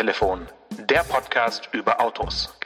[0.00, 0.46] Autotelefon,
[0.88, 2.58] der Podcast über Autos.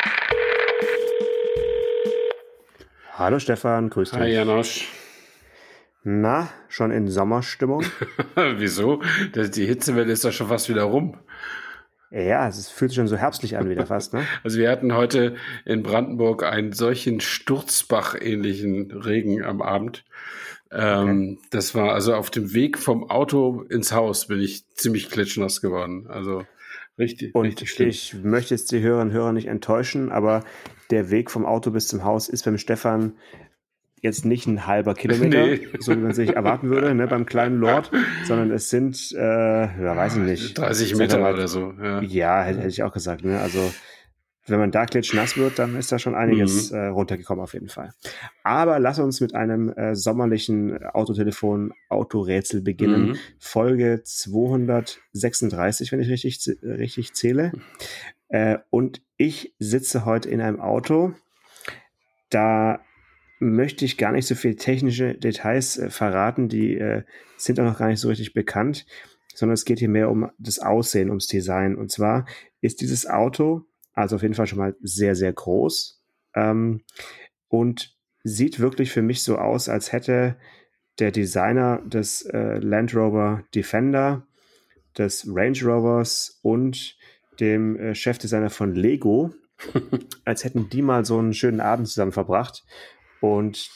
[3.15, 4.21] Hallo Stefan, grüß dich.
[4.21, 4.89] Hi Janosch.
[6.05, 7.83] Na, schon in Sommerstimmung?
[8.37, 9.03] Wieso?
[9.35, 11.19] Die Hitzewelle ist doch schon fast wieder rum.
[12.13, 14.25] Ja, es fühlt sich schon so herbstlich an wieder fast, ne?
[14.45, 20.05] Also wir hatten heute in Brandenburg einen solchen Sturzbach-ähnlichen Regen am Abend.
[20.71, 21.49] Ähm, okay.
[21.51, 26.07] Das war also auf dem Weg vom Auto ins Haus bin ich ziemlich klitschnass geworden.
[26.09, 26.45] Also
[26.99, 27.35] richtig.
[27.35, 27.89] Und richtig schlimm.
[27.89, 30.45] ich möchte jetzt die Hörerinnen und Hörer nicht enttäuschen, aber
[30.91, 33.15] der Weg vom Auto bis zum Haus ist beim Stefan
[34.05, 35.67] jetzt nicht ein halber Kilometer, nee.
[35.79, 37.91] so wie man sich erwarten würde, ne, beim kleinen Lord,
[38.27, 40.59] sondern es sind, äh, ja, weiß ich nicht.
[40.59, 41.73] 30 Meter oder so.
[41.83, 43.25] Ja, ja hätte, hätte ich auch gesagt.
[43.25, 43.41] Ne?
[43.41, 43.73] Also
[44.47, 46.77] wenn man da klitschnass wird, dann ist da schon einiges mhm.
[46.77, 47.93] äh, runtergekommen auf jeden Fall.
[48.43, 53.11] Aber lass uns mit einem äh, sommerlichen Autotelefon Autorätsel beginnen.
[53.11, 53.17] Mhm.
[53.39, 57.53] Folge 236, wenn ich richtig, richtig zähle.
[58.29, 61.15] Äh, und ich sitze heute in einem Auto.
[62.31, 62.81] Da
[63.39, 67.03] möchte ich gar nicht so viel technische Details äh, verraten, die äh,
[67.37, 68.87] sind auch noch gar nicht so richtig bekannt,
[69.35, 71.77] sondern es geht hier mehr um das Aussehen, ums Design.
[71.77, 72.27] Und zwar
[72.61, 76.03] ist dieses Auto also auf jeden Fall schon mal sehr, sehr groß.
[76.35, 76.83] Ähm,
[77.49, 80.37] und sieht wirklich für mich so aus, als hätte
[80.99, 84.27] der Designer des äh, Land Rover Defender,
[84.97, 86.97] des Range Rovers und
[87.41, 89.33] dem äh, Chefdesigner von Lego,
[90.25, 92.65] als hätten die mal so einen schönen Abend zusammen verbracht.
[93.21, 93.71] Und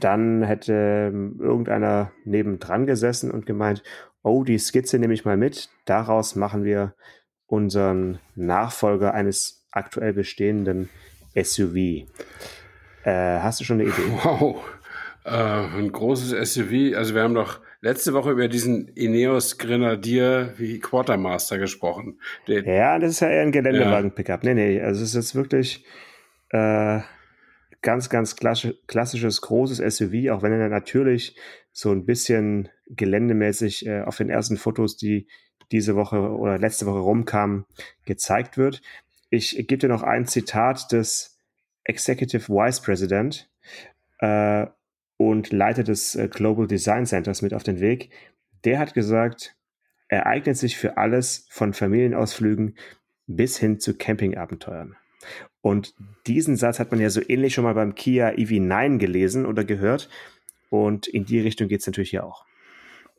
[0.00, 3.82] dann hätte ähm, irgendeiner nebendran gesessen und gemeint,
[4.22, 6.94] oh, die Skizze nehme ich mal mit, daraus machen wir
[7.54, 10.88] unseren Nachfolger eines aktuell bestehenden
[11.40, 11.76] SUV.
[13.04, 14.02] Äh, hast du schon eine Idee?
[14.24, 14.64] Wow,
[15.24, 16.96] äh, ein großes SUV.
[16.96, 22.18] Also wir haben doch letzte Woche über diesen Ineos Grenadier wie Quartermaster gesprochen.
[22.48, 24.42] Der, ja, das ist ja eher ein Geländewagen-Pickup.
[24.42, 25.84] Nee, nee, also es ist jetzt wirklich
[26.50, 27.00] äh,
[27.82, 31.36] ganz, ganz klassisches, großes SUV, auch wenn er natürlich
[31.72, 35.26] so ein bisschen geländemäßig äh, auf den ersten Fotos, die
[35.72, 37.64] diese Woche oder letzte Woche rumkamen,
[38.04, 38.82] gezeigt wird.
[39.30, 41.38] Ich gebe dir noch ein Zitat des
[41.84, 43.50] Executive Vice President
[44.20, 44.66] äh,
[45.16, 48.10] und Leiter des äh, Global Design Centers mit auf den Weg.
[48.64, 49.56] Der hat gesagt,
[50.08, 52.76] er eignet sich für alles von Familienausflügen
[53.26, 54.96] bis hin zu Campingabenteuern.
[55.60, 55.94] Und
[56.26, 60.10] diesen Satz hat man ja so ähnlich schon mal beim Kia EV9 gelesen oder gehört.
[60.68, 62.44] Und in die Richtung geht es natürlich hier auch.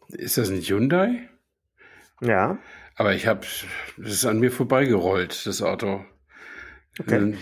[0.10, 1.28] Ist das ein Hyundai?
[2.22, 2.58] Ja.
[2.96, 3.42] Aber ich habe,
[3.98, 6.06] das ist an mir vorbeigerollt, das Auto.
[7.00, 7.16] Okay.
[7.18, 7.38] Ähm,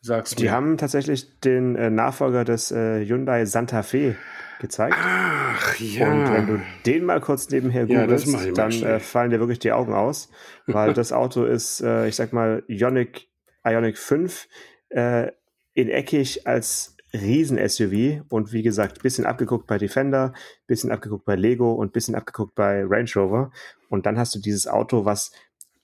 [0.00, 0.52] sag's Die mir.
[0.52, 4.16] haben tatsächlich den äh, Nachfolger des äh, Hyundai Santa Fe
[4.60, 4.96] gezeigt.
[4.98, 6.10] Ach ja.
[6.10, 9.72] Und wenn du den mal kurz nebenher googelst, ja, dann äh, fallen dir wirklich die
[9.72, 10.30] Augen aus,
[10.66, 13.28] weil das Auto ist, äh, ich sag mal, Ionic
[13.64, 14.48] Ionic 5
[14.90, 15.30] äh,
[15.74, 20.32] in eckig als Riesen-SUV und wie gesagt, bisschen abgeguckt bei Defender,
[20.66, 23.50] bisschen abgeguckt bei Lego und bisschen abgeguckt bei Range Rover.
[23.88, 25.32] Und dann hast du dieses Auto, was,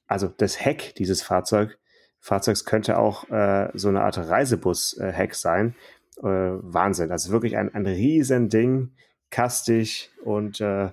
[0.07, 1.79] also das Heck dieses Fahrzeug,
[2.21, 5.75] Fahrzeugs könnte auch äh, so eine Art Reisebus-Heck sein.
[6.19, 7.13] Äh, Wahnsinn.
[7.13, 8.93] Also wirklich ein, ein riesen Ding,
[9.31, 10.91] kastig und äh,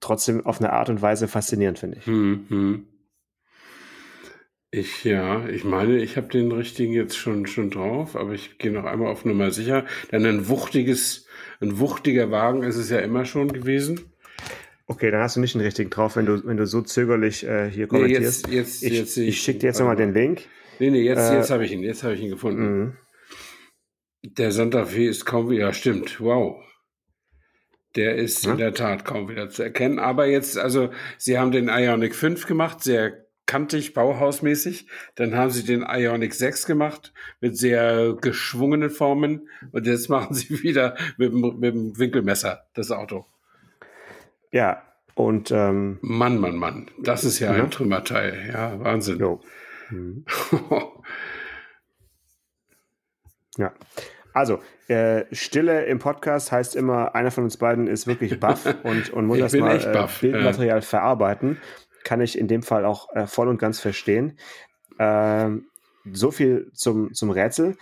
[0.00, 2.06] trotzdem auf eine Art und Weise faszinierend, finde ich.
[2.06, 2.86] Hm, hm.
[4.72, 8.70] Ich, ja, ich meine, ich habe den richtigen jetzt schon, schon drauf, aber ich gehe
[8.70, 9.84] noch einmal auf Nummer sicher.
[10.12, 11.26] Denn ein wuchtiges,
[11.60, 14.12] ein wuchtiger Wagen ist es ja immer schon gewesen.
[14.86, 17.68] Okay, dann hast du nicht den richtigen drauf, wenn du, wenn du so zögerlich äh,
[17.68, 18.48] hier kommentierst.
[18.48, 20.42] Nee, jetzt, jetzt, ich jetzt, ich, ich schicke dir jetzt nochmal den Link.
[20.78, 22.78] Nee, nee, jetzt, äh, jetzt habe ich ihn, jetzt habe ich ihn gefunden.
[22.78, 22.96] Mhm.
[24.22, 26.62] Der Santa Fe ist kaum wieder, ja, stimmt, wow.
[27.96, 28.52] Der ist ja?
[28.52, 29.98] in der Tat kaum wieder zu erkennen.
[29.98, 34.86] Aber jetzt, also, sie haben den Ionic 5 gemacht, sehr kantig, bauhausmäßig.
[35.16, 39.48] Dann haben sie den Ionic 6 gemacht mit sehr geschwungenen Formen.
[39.72, 43.26] Und jetzt machen sie wieder mit, mit dem Winkelmesser das Auto.
[44.52, 44.84] Ja,
[45.16, 47.64] und ähm, Mann, Mann, Mann, das ist ja, ja.
[47.64, 48.50] ein Trümmerteil.
[48.52, 49.18] Ja, Wahnsinn.
[49.18, 49.40] Jo.
[49.90, 50.24] Mhm.
[53.56, 53.72] ja.
[54.32, 59.10] Also, äh, Stille im Podcast heißt immer, einer von uns beiden ist wirklich baff und,
[59.10, 60.82] und muss erstmal äh, Bildmaterial ja.
[60.82, 61.58] verarbeiten
[62.04, 64.38] kann ich in dem Fall auch äh, voll und ganz verstehen.
[64.98, 65.66] Ähm,
[66.12, 67.76] so viel zum, zum Rätsel.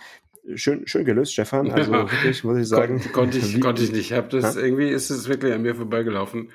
[0.55, 1.71] Schön, schön gelöst, Stefan.
[1.71, 2.99] Also wirklich, muss ich sagen.
[3.01, 4.11] Kon konnte ich, konnte ich nicht.
[4.11, 4.61] Ich habe das, ja?
[4.61, 6.51] irgendwie ist es wirklich an mir vorbeigelaufen.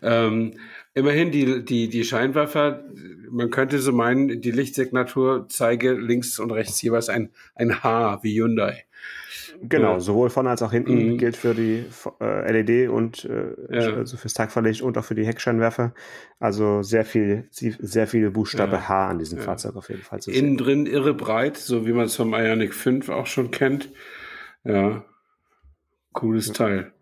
[0.00, 0.54] Ähm,
[0.94, 2.84] immerhin die, die, die Scheinwerfer,
[3.30, 8.40] man könnte so meinen, die Lichtsignatur zeige links und rechts jeweils ein, ein H wie
[8.40, 8.84] Hyundai.
[9.64, 10.00] Genau, ja.
[10.00, 11.18] sowohl vorne als auch hinten mhm.
[11.18, 11.84] gilt für die
[12.20, 13.94] äh, LED und äh, ja.
[13.94, 15.94] also fürs Tagverlicht und auch für die Heckscheinwerfer.
[16.40, 18.88] Also sehr viel, sehr viel Buchstabe ja.
[18.88, 20.20] H an diesem Fahrzeug auf jeden Fall.
[20.20, 23.90] Zu Innen drin irre breit, so wie man es vom Ionic 5 auch schon kennt.
[24.64, 25.04] Ja,
[26.12, 26.92] cooles Teil.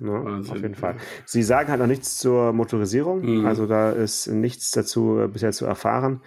[0.00, 0.96] Ja, auf jeden Fall.
[1.26, 3.46] Sie sagen halt noch nichts zur Motorisierung, mhm.
[3.46, 6.22] also da ist nichts dazu äh, bisher zu erfahren.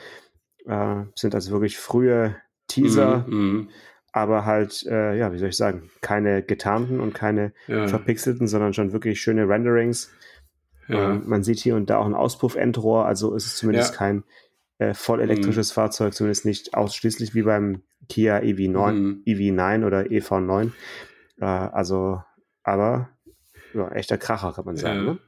[0.66, 2.36] Äh, sind also wirklich frühe
[2.68, 3.70] Teaser, mhm.
[4.14, 4.22] Mhm.
[4.22, 7.88] aber halt, äh, ja, wie soll ich sagen, keine getarnten und keine ja.
[7.88, 10.12] verpixelten, sondern schon wirklich schöne Renderings.
[10.88, 11.12] Ja.
[11.12, 13.98] Ähm, man sieht hier und da auch ein Auspuff-Endrohr, also ist es zumindest ja.
[13.98, 14.24] kein
[14.80, 15.76] äh, voll elektrisches mhm.
[15.76, 19.24] Fahrzeug, zumindest nicht ausschließlich wie beim Kia EV9, mhm.
[19.26, 20.72] EV9 oder EV9.
[21.40, 22.22] Äh, also,
[22.64, 23.10] aber
[23.74, 24.98] ja, echter Kracher, kann man sagen.
[24.98, 25.04] Ja.
[25.14, 25.20] Ne?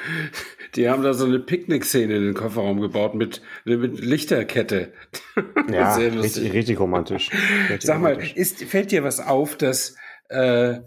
[0.76, 4.92] Die haben da so eine Picknick-Szene in den Kofferraum gebaut mit, mit Lichterkette.
[5.68, 7.30] Ja, richtig, richtig, romantisch.
[7.68, 9.96] Richtig Sag mal, ist, fällt dir was auf, dass,
[10.28, 10.78] äh,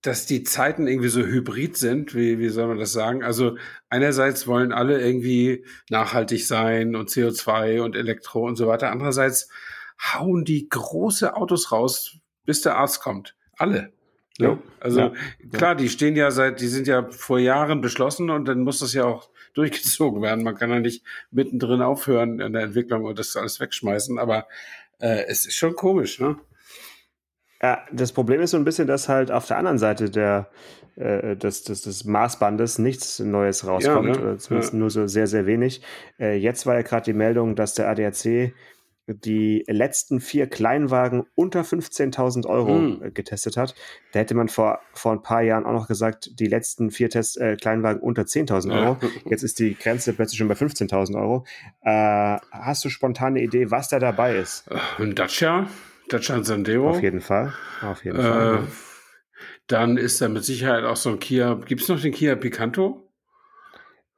[0.00, 2.14] dass die Zeiten irgendwie so hybrid sind?
[2.14, 3.24] Wie, wie soll man das sagen?
[3.24, 3.56] Also
[3.88, 8.92] einerseits wollen alle irgendwie nachhaltig sein und CO2 und Elektro und so weiter.
[8.92, 9.48] Andererseits
[10.00, 13.34] hauen die große Autos raus, bis der Arzt kommt.
[13.56, 13.92] Alle.
[14.38, 14.58] Ja, ne?
[14.80, 15.12] also ja,
[15.52, 18.92] klar, die stehen ja seit, die sind ja vor Jahren beschlossen und dann muss das
[18.92, 20.44] ja auch durchgezogen werden.
[20.44, 24.46] Man kann ja nicht mittendrin aufhören in der Entwicklung und das alles wegschmeißen, aber
[24.98, 26.36] äh, es ist schon komisch, ne?
[27.62, 30.50] Ja, das Problem ist so ein bisschen, dass halt auf der anderen Seite der,
[30.96, 34.20] äh, des, des, des Maßbandes nichts Neues rauskommt, ja, ne?
[34.20, 34.78] oder zumindest ja.
[34.78, 35.80] nur so sehr, sehr wenig.
[36.20, 38.52] Äh, jetzt war ja gerade die Meldung, dass der ADAC
[39.06, 43.14] die letzten vier Kleinwagen unter 15.000 Euro mm.
[43.14, 43.74] getestet hat.
[44.12, 47.38] Da hätte man vor, vor ein paar Jahren auch noch gesagt, die letzten vier Test,
[47.38, 48.98] äh, Kleinwagen unter 10.000 Euro.
[49.00, 49.08] Ja.
[49.30, 51.44] Jetzt ist die Grenze plötzlich schon bei 15.000 Euro.
[51.82, 54.66] Äh, hast du spontane Idee, was da dabei ist?
[54.70, 55.68] Äh, ein Dacia,
[56.08, 56.90] Dacia Sandero.
[56.90, 58.66] Auf jeden Fall, auf jeden äh, Fall.
[59.68, 61.54] Dann ist da mit Sicherheit auch so ein Kia.
[61.54, 63.05] Gibt es noch den Kia Picanto?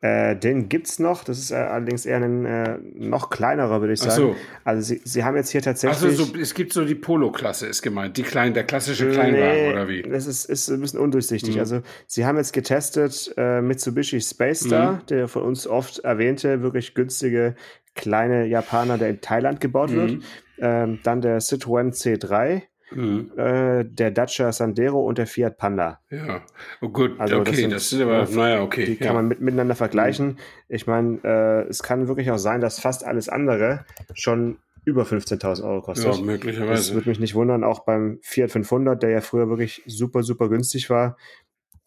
[0.01, 4.01] Äh, den gibt's noch, das ist äh, allerdings eher ein äh, noch kleinerer, würde ich
[4.01, 4.15] sagen.
[4.15, 4.37] So.
[4.63, 6.01] Also sie, sie haben jetzt hier tatsächlich.
[6.01, 9.73] Also so, es gibt so die Polo-Klasse, ist gemeint, die klein, der klassische Kleinwagen nee,
[9.73, 10.03] oder wie?
[10.03, 11.57] Das ist, ist ein bisschen undurchsichtig.
[11.57, 11.61] Mhm.
[11.61, 15.07] Also sie haben jetzt getestet äh, Mitsubishi Space Star, mhm.
[15.07, 17.57] der von uns oft erwähnte, wirklich günstige
[17.97, 19.97] kleine Japaner, der in Thailand gebaut mhm.
[19.97, 20.23] wird.
[20.61, 23.33] Ähm, dann der Citroën C3 Mhm.
[23.37, 26.01] Äh, der Dacia Sandero und der Fiat Panda.
[26.11, 26.43] Ja,
[26.81, 28.87] oh gut, also okay, das, sind, das ist aber, naja, okay.
[28.87, 29.07] Die ja.
[29.07, 30.27] kann man mit, miteinander vergleichen.
[30.27, 30.37] Mhm.
[30.69, 35.65] Ich meine, äh, es kann wirklich auch sein, dass fast alles andere schon über 15.000
[35.65, 36.15] Euro kostet.
[36.15, 36.73] Ja, möglicherweise.
[36.73, 40.49] Das würde mich nicht wundern, auch beim Fiat 500, der ja früher wirklich super, super
[40.49, 41.19] günstig war.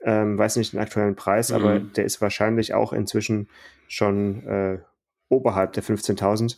[0.03, 1.55] Ähm, weiß nicht den aktuellen Preis, mhm.
[1.55, 3.49] aber der ist wahrscheinlich auch inzwischen
[3.87, 4.79] schon äh,
[5.29, 6.57] oberhalb der 15.000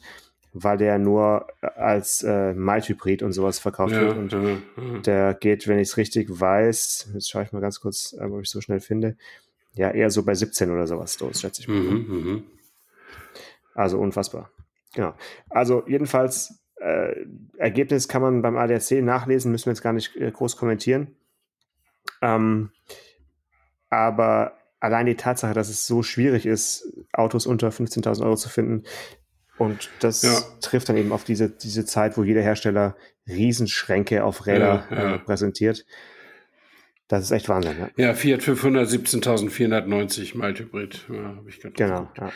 [0.54, 4.18] weil der nur äh, als äh, Mild-Hybrid und sowas verkauft ja, wird.
[4.18, 8.16] Und ja, der geht, wenn ich es richtig weiß, jetzt schaue ich mal ganz kurz,
[8.18, 9.18] äh, ob ich so schnell finde,
[9.74, 11.76] ja, eher so bei 17 oder sowas los, schätze ich mal.
[11.76, 12.44] Mhm, mhm.
[13.74, 14.52] Also unfassbar.
[14.94, 15.16] Genau.
[15.50, 17.26] Also jedenfalls, äh,
[17.58, 21.16] Ergebnis kann man beim ADAC nachlesen, müssen wir jetzt gar nicht äh, groß kommentieren.
[22.22, 22.70] Ähm,
[23.90, 28.84] aber allein die Tatsache, dass es so schwierig ist, Autos unter 15.000 Euro zu finden,
[29.58, 30.40] und das ja.
[30.62, 32.96] trifft dann eben auf diese, diese Zeit, wo jeder Hersteller
[33.28, 35.16] Riesenschränke auf Räder ja.
[35.16, 35.86] Äh, präsentiert.
[37.08, 37.76] Das ist echt Wahnsinn.
[37.96, 41.06] Ja, ja Fiat 500 17.490 Mild-Hybrid.
[41.10, 42.10] Ja, ich genau.
[42.18, 42.32] Ja.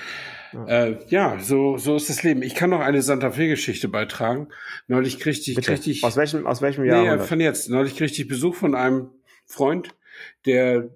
[0.54, 0.68] Ja.
[0.68, 2.42] Äh, ja, so, so ist das Leben.
[2.42, 4.50] Ich kann noch eine Santa Fe-Geschichte beitragen.
[4.88, 6.04] Neulich kriegte ich, kriegte ich.
[6.04, 7.18] Aus welchem, aus welchem Jahr?
[7.18, 7.70] Nee, von jetzt.
[7.70, 9.10] Neulich kriegte ich Besuch von einem
[9.46, 9.96] Freund,
[10.46, 10.90] der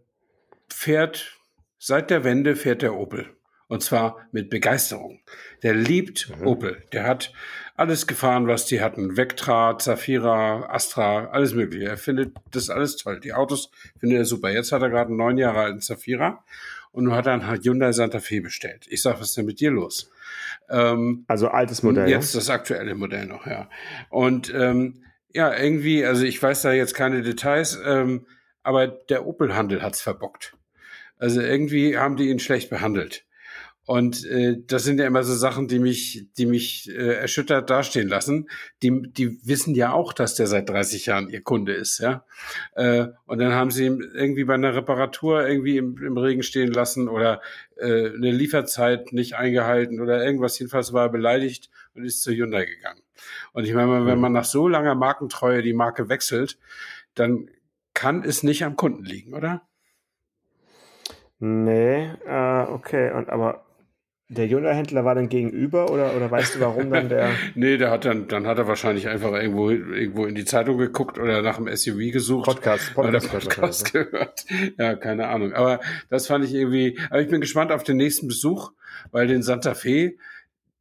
[0.70, 1.40] fährt,
[1.80, 3.30] seit der Wende fährt der Opel.
[3.72, 5.22] Und zwar mit Begeisterung.
[5.64, 6.46] Der liebt mhm.
[6.46, 6.84] Opel.
[6.92, 7.32] Der hat
[7.78, 9.16] alles gefahren, was die hatten.
[9.16, 11.86] Vectra, Zafira, Astra, alles mögliche.
[11.86, 13.22] Er findet das alles toll.
[13.22, 14.50] Die Autos findet er super.
[14.52, 16.44] Jetzt hat er gerade einen neun Jahre alten Zafira
[16.92, 18.88] und nun hat er einen Hyundai Santa Fe bestellt.
[18.90, 20.12] Ich sag, was ist denn mit dir los?
[20.70, 22.10] Ähm, also altes Modell.
[22.10, 23.70] Jetzt das aktuelle Modell noch, ja.
[24.10, 28.28] Und ähm, ja, irgendwie, also ich weiß da jetzt keine Details, ähm,
[28.64, 30.58] aber der Opel-Handel hat's verbockt.
[31.18, 33.24] Also irgendwie haben die ihn schlecht behandelt.
[33.88, 38.08] Und äh, das sind ja immer so Sachen, die mich, die mich äh, erschüttert dastehen
[38.08, 38.48] lassen.
[38.84, 42.24] Die, die wissen ja auch, dass der seit 30 Jahren ihr Kunde ist, ja.
[42.76, 46.72] Äh, und dann haben sie ihn irgendwie bei einer Reparatur irgendwie im, im Regen stehen
[46.72, 47.42] lassen oder
[47.78, 50.60] äh, eine Lieferzeit nicht eingehalten oder irgendwas.
[50.60, 53.02] Jedenfalls war er beleidigt und ist zu Hyundai gegangen.
[53.52, 56.60] Und ich meine, wenn man nach so langer Markentreue die Marke wechselt,
[57.16, 57.50] dann
[57.94, 59.64] kann es nicht am Kunden liegen, oder?
[61.40, 63.12] Nee, äh, okay.
[63.12, 63.66] Und aber
[64.32, 67.32] der Hyundai-Händler war dann gegenüber oder, oder weißt du, warum dann der?
[67.56, 71.20] nee, der hat dann, dann hat er wahrscheinlich einfach irgendwo, irgendwo in die Zeitung geguckt
[71.20, 72.46] oder nach dem SUV gesucht.
[72.46, 74.46] Podcast, Podcast, Podcast gehört.
[74.78, 75.52] Ja, keine Ahnung.
[75.54, 78.72] Aber das fand ich irgendwie, aber ich bin gespannt auf den nächsten Besuch,
[79.12, 80.14] weil den Santa Fe,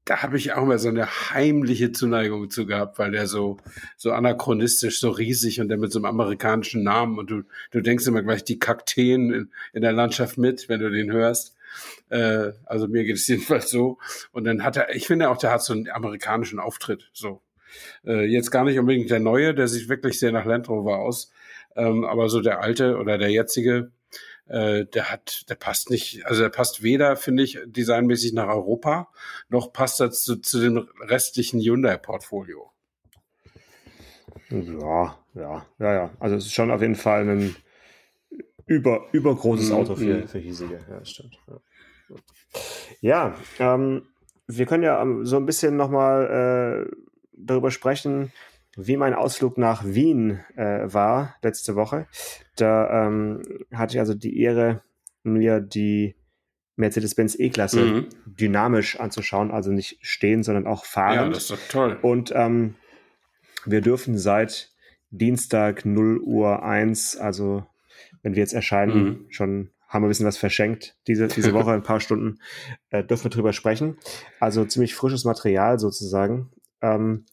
[0.04, 3.56] da habe ich auch mal so eine heimliche Zuneigung zu gehabt, weil der so,
[3.96, 7.42] so anachronistisch, so riesig und der mit so einem amerikanischen Namen und du,
[7.72, 11.56] du denkst immer gleich die Kakteen in, in der Landschaft mit, wenn du den hörst.
[12.08, 13.98] Äh, also mir geht es jedenfalls so.
[14.32, 17.10] Und dann hat er, ich finde auch, der hat so einen amerikanischen Auftritt.
[17.12, 17.42] So.
[18.04, 21.30] Äh, jetzt gar nicht unbedingt der neue, der sieht wirklich sehr nach Land Rover aus.
[21.76, 23.92] Ähm, aber so der alte oder der jetzige,
[24.48, 29.08] äh, der hat, der passt nicht, also der passt weder, finde ich, designmäßig nach Europa,
[29.48, 32.72] noch passt er zu, zu dem restlichen Hyundai-Portfolio.
[34.50, 36.10] Ja, ja, ja, ja.
[36.18, 37.56] Also es ist schon auf jeden Fall ein
[38.70, 40.28] über, übergroßes mhm, Auto für, mhm.
[40.28, 40.78] für hiesige.
[40.88, 41.36] Ja, stimmt.
[43.00, 44.02] Ja, ja ähm,
[44.46, 46.96] wir können ja ähm, so ein bisschen nochmal äh,
[47.32, 48.30] darüber sprechen,
[48.76, 52.06] wie mein Ausflug nach Wien äh, war letzte Woche.
[52.54, 53.42] Da ähm,
[53.74, 54.82] hatte ich also die Ehre,
[55.24, 56.14] mir die
[56.76, 58.08] Mercedes-Benz E-Klasse mhm.
[58.24, 61.14] dynamisch anzuschauen, also nicht stehen, sondern auch fahren.
[61.14, 61.98] Ja, das ist doch toll.
[62.02, 62.76] Und ähm,
[63.66, 64.70] wir dürfen seit
[65.10, 67.66] Dienstag 0 Uhr 1, also
[68.22, 69.26] wenn wir jetzt erscheinen, mhm.
[69.30, 72.38] schon haben wir ein bisschen was verschenkt diese, diese Woche, ein paar Stunden,
[72.90, 73.96] äh, dürfen wir drüber sprechen.
[74.38, 76.50] Also ziemlich frisches Material sozusagen.
[76.80, 77.26] Ähm,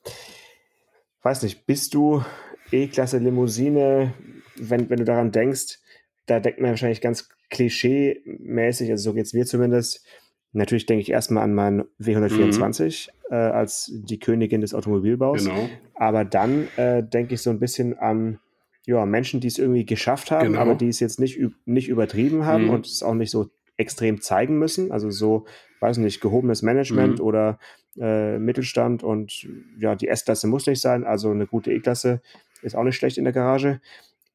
[1.21, 2.23] weiß nicht, bist du
[2.71, 4.13] E-Klasse Limousine,
[4.55, 5.79] wenn, wenn du daran denkst,
[6.25, 10.05] da denkt man wahrscheinlich ganz klischee-mäßig, also so geht es mir zumindest.
[10.51, 13.33] Natürlich denke ich erstmal an meinen W124 mhm.
[13.33, 15.45] äh, als die Königin des Automobilbaus.
[15.45, 15.69] Genau.
[15.93, 18.39] Aber dann äh, denke ich so ein bisschen an
[18.87, 20.61] ja, Menschen, die es irgendwie geschafft haben, genau.
[20.61, 22.69] aber die es jetzt nicht, nicht übertrieben haben mhm.
[22.71, 24.91] und es auch nicht so extrem zeigen müssen.
[24.93, 25.45] Also so,
[25.81, 27.25] weiß nicht, gehobenes Management mhm.
[27.25, 27.59] oder
[27.99, 29.45] äh, Mittelstand und
[29.77, 32.21] ja, die S-Klasse muss nicht sein, also eine gute E-Klasse
[32.61, 33.81] ist auch nicht schlecht in der Garage.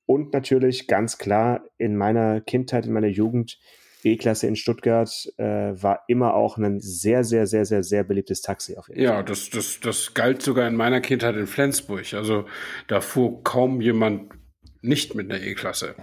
[0.04, 3.58] Und natürlich ganz klar in meiner Kindheit, in meiner Jugend,
[4.04, 8.76] E-Klasse in Stuttgart äh, war immer auch ein sehr, sehr, sehr, sehr, sehr beliebtes Taxi
[8.76, 9.16] auf jeden Fall.
[9.16, 12.12] Ja, das, das, das galt sogar in meiner Kindheit in Flensburg.
[12.12, 12.44] Also
[12.88, 14.41] da fuhr kaum jemand
[14.82, 15.94] nicht mit einer E-Klasse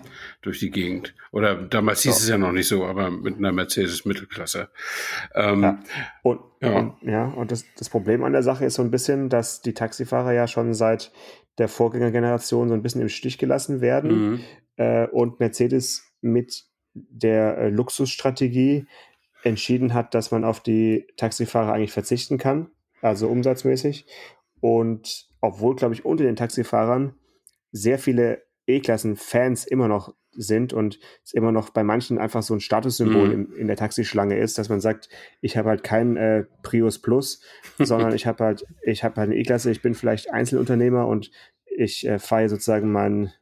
[0.41, 1.13] durch die Gegend.
[1.31, 2.23] Oder damals hieß so.
[2.23, 4.69] es ja noch nicht so, aber mit einer Mercedes Mittelklasse.
[5.35, 5.79] Ähm, ja.
[6.23, 6.79] Und, ja.
[6.79, 9.73] und, ja, und das, das Problem an der Sache ist so ein bisschen, dass die
[9.73, 11.11] Taxifahrer ja schon seit
[11.57, 14.39] der Vorgängergeneration so ein bisschen im Stich gelassen werden mhm.
[14.77, 18.87] äh, und Mercedes mit der äh, Luxusstrategie
[19.43, 22.71] entschieden hat, dass man auf die Taxifahrer eigentlich verzichten kann,
[23.01, 24.05] also umsatzmäßig.
[24.61, 27.15] Und obwohl, glaube ich, unter den Taxifahrern
[27.71, 32.59] sehr viele E-Klassen-Fans immer noch sind und es immer noch bei manchen einfach so ein
[32.59, 33.33] Statussymbol mhm.
[33.33, 35.09] in, in, der Taxischlange ist, dass man sagt,
[35.41, 37.41] ich habe halt kein äh, Prius Plus,
[37.79, 41.31] sondern ich habe halt, ich habe halt eine E-Klasse, ich bin vielleicht Einzelunternehmer und
[41.65, 43.33] ich äh, fahre sozusagen mein,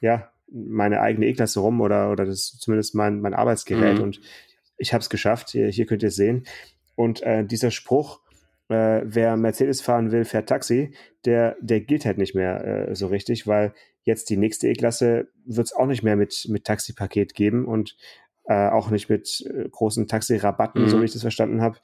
[0.00, 4.04] ja, meine eigene E-Klasse rum oder, oder das ist zumindest mein, mein Arbeitsgerät mhm.
[4.04, 4.20] und
[4.76, 5.50] ich habe es geschafft.
[5.50, 6.44] Hier, hier könnt ihr es sehen.
[6.96, 8.20] Und äh, dieser Spruch,
[8.68, 10.94] äh, wer Mercedes fahren will, fährt Taxi,
[11.24, 15.66] der, der gilt halt nicht mehr äh, so richtig, weil Jetzt die nächste E-Klasse wird
[15.66, 17.96] es auch nicht mehr mit, mit Taxipaket geben und
[18.44, 20.88] äh, auch nicht mit äh, großen Taxirabatten, mhm.
[20.88, 21.78] so wie ich das verstanden habe.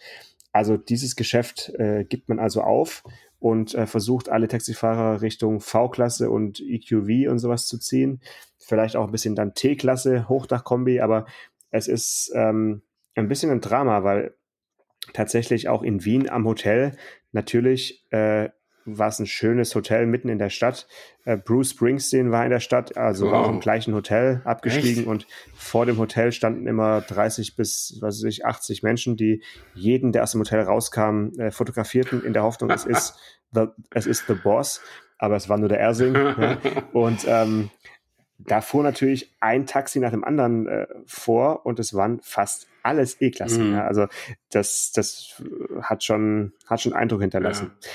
[0.53, 3.05] Also dieses Geschäft äh, gibt man also auf
[3.39, 8.21] und äh, versucht alle Taxifahrer Richtung V-Klasse und EQV und sowas zu ziehen.
[8.59, 11.25] Vielleicht auch ein bisschen dann T-Klasse, Hochdachkombi, aber
[11.71, 12.83] es ist ähm,
[13.15, 14.35] ein bisschen ein Drama, weil
[15.13, 16.97] tatsächlich auch in Wien am Hotel
[17.33, 18.51] natürlich äh,
[18.85, 20.87] war es ein schönes Hotel mitten in der Stadt.
[21.25, 23.35] Äh, Bruce Springsteen war in der Stadt, also wow.
[23.35, 25.07] auch im gleichen Hotel abgestiegen Echt?
[25.07, 29.43] und vor dem Hotel standen immer 30 bis, was weiß ich, 80 Menschen, die
[29.75, 33.19] jeden, der aus dem Hotel rauskam, äh, fotografierten in der Hoffnung, es ist
[33.53, 34.81] the, es ist The Boss,
[35.19, 36.15] aber es war nur der Ersing.
[36.15, 36.59] ja.
[36.93, 37.71] Und ähm,
[38.39, 43.21] da fuhr natürlich ein Taxi nach dem anderen äh, vor und es waren fast alles
[43.21, 43.71] E-Klassen.
[43.71, 43.77] Mhm.
[43.77, 43.87] Ja.
[43.87, 44.07] Also
[44.51, 45.43] das, das
[45.83, 47.73] hat schon, hat schon Eindruck hinterlassen.
[47.83, 47.89] Ja.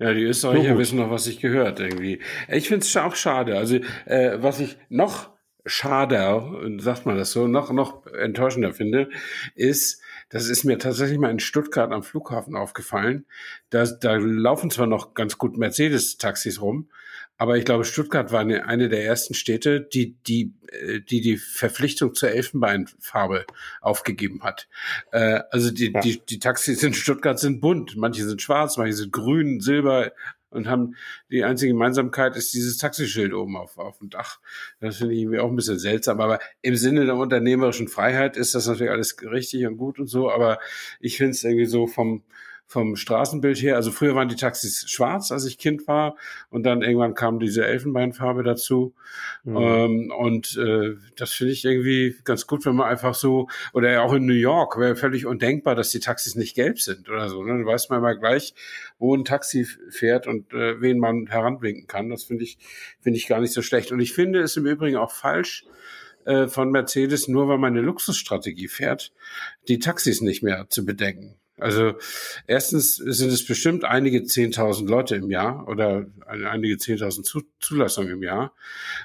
[0.00, 2.20] Ja, die Österreicher wissen noch, was sich gehört irgendwie.
[2.46, 3.58] Ich finde es auch schade.
[3.58, 5.30] Also, äh, was ich noch
[5.66, 9.10] schader, sagt man das so, noch, noch enttäuschender finde,
[9.54, 13.26] ist, das ist mir tatsächlich mal in Stuttgart am Flughafen aufgefallen.
[13.70, 16.88] Da, da laufen zwar noch ganz gut Mercedes-Taxis rum,
[17.38, 21.36] aber ich glaube, Stuttgart war eine, eine der ersten Städte, die die, äh, die, die
[21.36, 23.46] Verpflichtung zur Elfenbeinfarbe
[23.80, 24.68] aufgegeben hat.
[25.12, 26.00] Äh, also die, ja.
[26.00, 27.96] die, die Taxis in Stuttgart sind bunt.
[27.96, 30.12] Manche sind schwarz, manche sind grün, silber,
[30.50, 30.94] und haben
[31.30, 34.40] die einzige Gemeinsamkeit ist dieses Taxischild oben auf, auf dem Dach.
[34.80, 36.20] Das finde ich irgendwie auch ein bisschen seltsam.
[36.20, 40.30] Aber im Sinne der unternehmerischen Freiheit ist das natürlich alles richtig und gut und so.
[40.30, 40.58] Aber
[41.00, 42.24] ich finde es irgendwie so vom,
[42.68, 43.76] vom Straßenbild her.
[43.76, 46.16] Also früher waren die Taxis schwarz, als ich Kind war,
[46.50, 48.94] und dann irgendwann kam diese Elfenbeinfarbe dazu.
[49.42, 49.56] Mhm.
[49.56, 54.12] Ähm, und äh, das finde ich irgendwie ganz gut, wenn man einfach so, oder auch
[54.12, 57.42] in New York wäre völlig undenkbar, dass die Taxis nicht gelb sind oder so.
[57.42, 57.52] Ne?
[57.52, 58.54] Dann weiß man mal gleich,
[58.98, 62.10] wo ein Taxi fährt und äh, wen man heranwinken kann.
[62.10, 62.58] Das finde ich,
[63.00, 63.92] finde ich gar nicht so schlecht.
[63.92, 65.64] Und ich finde es im Übrigen auch falsch,
[66.26, 69.12] äh, von Mercedes, nur weil man eine Luxusstrategie fährt,
[69.68, 71.38] die Taxis nicht mehr zu bedenken.
[71.60, 71.94] Also
[72.46, 78.52] erstens sind es bestimmt einige zehntausend Leute im Jahr oder einige zehntausend Zulassungen im Jahr.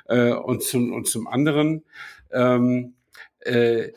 [0.05, 1.83] Äh, und, zum, und zum anderen
[2.31, 2.95] ähm,
[3.39, 3.91] äh,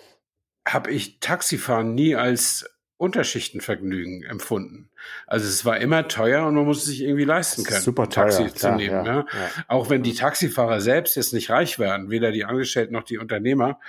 [0.67, 2.69] habe ich Taxifahren nie als
[2.99, 4.89] Unterschichtenvergnügen empfunden.
[5.27, 8.55] Also es war immer teuer und man musste sich irgendwie leisten können, super teuer, Taxi
[8.55, 8.95] zu nehmen.
[8.95, 9.27] Ja, ne?
[9.31, 9.65] ja.
[9.69, 13.81] Auch wenn die Taxifahrer selbst jetzt nicht reich werden, weder die Angestellten noch die Unternehmer.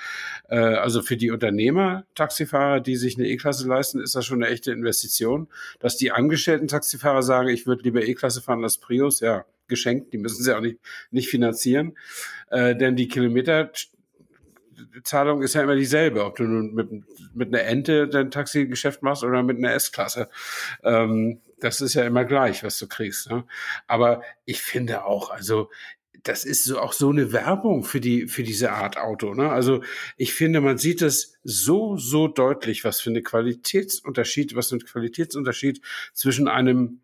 [0.50, 4.52] Äh, also für die Unternehmer, Taxifahrer, die sich eine E-Klasse leisten, ist das schon eine
[4.52, 5.48] echte Investition.
[5.80, 10.18] Dass die angestellten Taxifahrer sagen, ich würde lieber E-Klasse fahren als Prius, ja, geschenkt, die
[10.18, 10.80] müssen sie auch nicht,
[11.12, 11.98] nicht finanzieren.
[12.50, 13.72] Äh, denn die Kilometer
[15.04, 16.90] Zahlung ist ja immer dieselbe, ob du nun mit,
[17.36, 20.30] mit einer Ente dein Taxigeschäft machst oder mit einer S-Klasse.
[20.84, 23.30] Ähm, das ist ja immer gleich, was du kriegst.
[23.30, 23.46] Ne?
[23.88, 25.70] Aber ich finde auch, also
[26.24, 29.34] das ist so auch so eine Werbung für die für diese Art Auto.
[29.34, 29.50] Ne?
[29.50, 29.82] Also
[30.18, 34.86] ich finde, man sieht es so so deutlich, was für eine Qualitätsunterschied, was für ein
[34.86, 35.82] Qualitätsunterschied
[36.14, 37.02] zwischen einem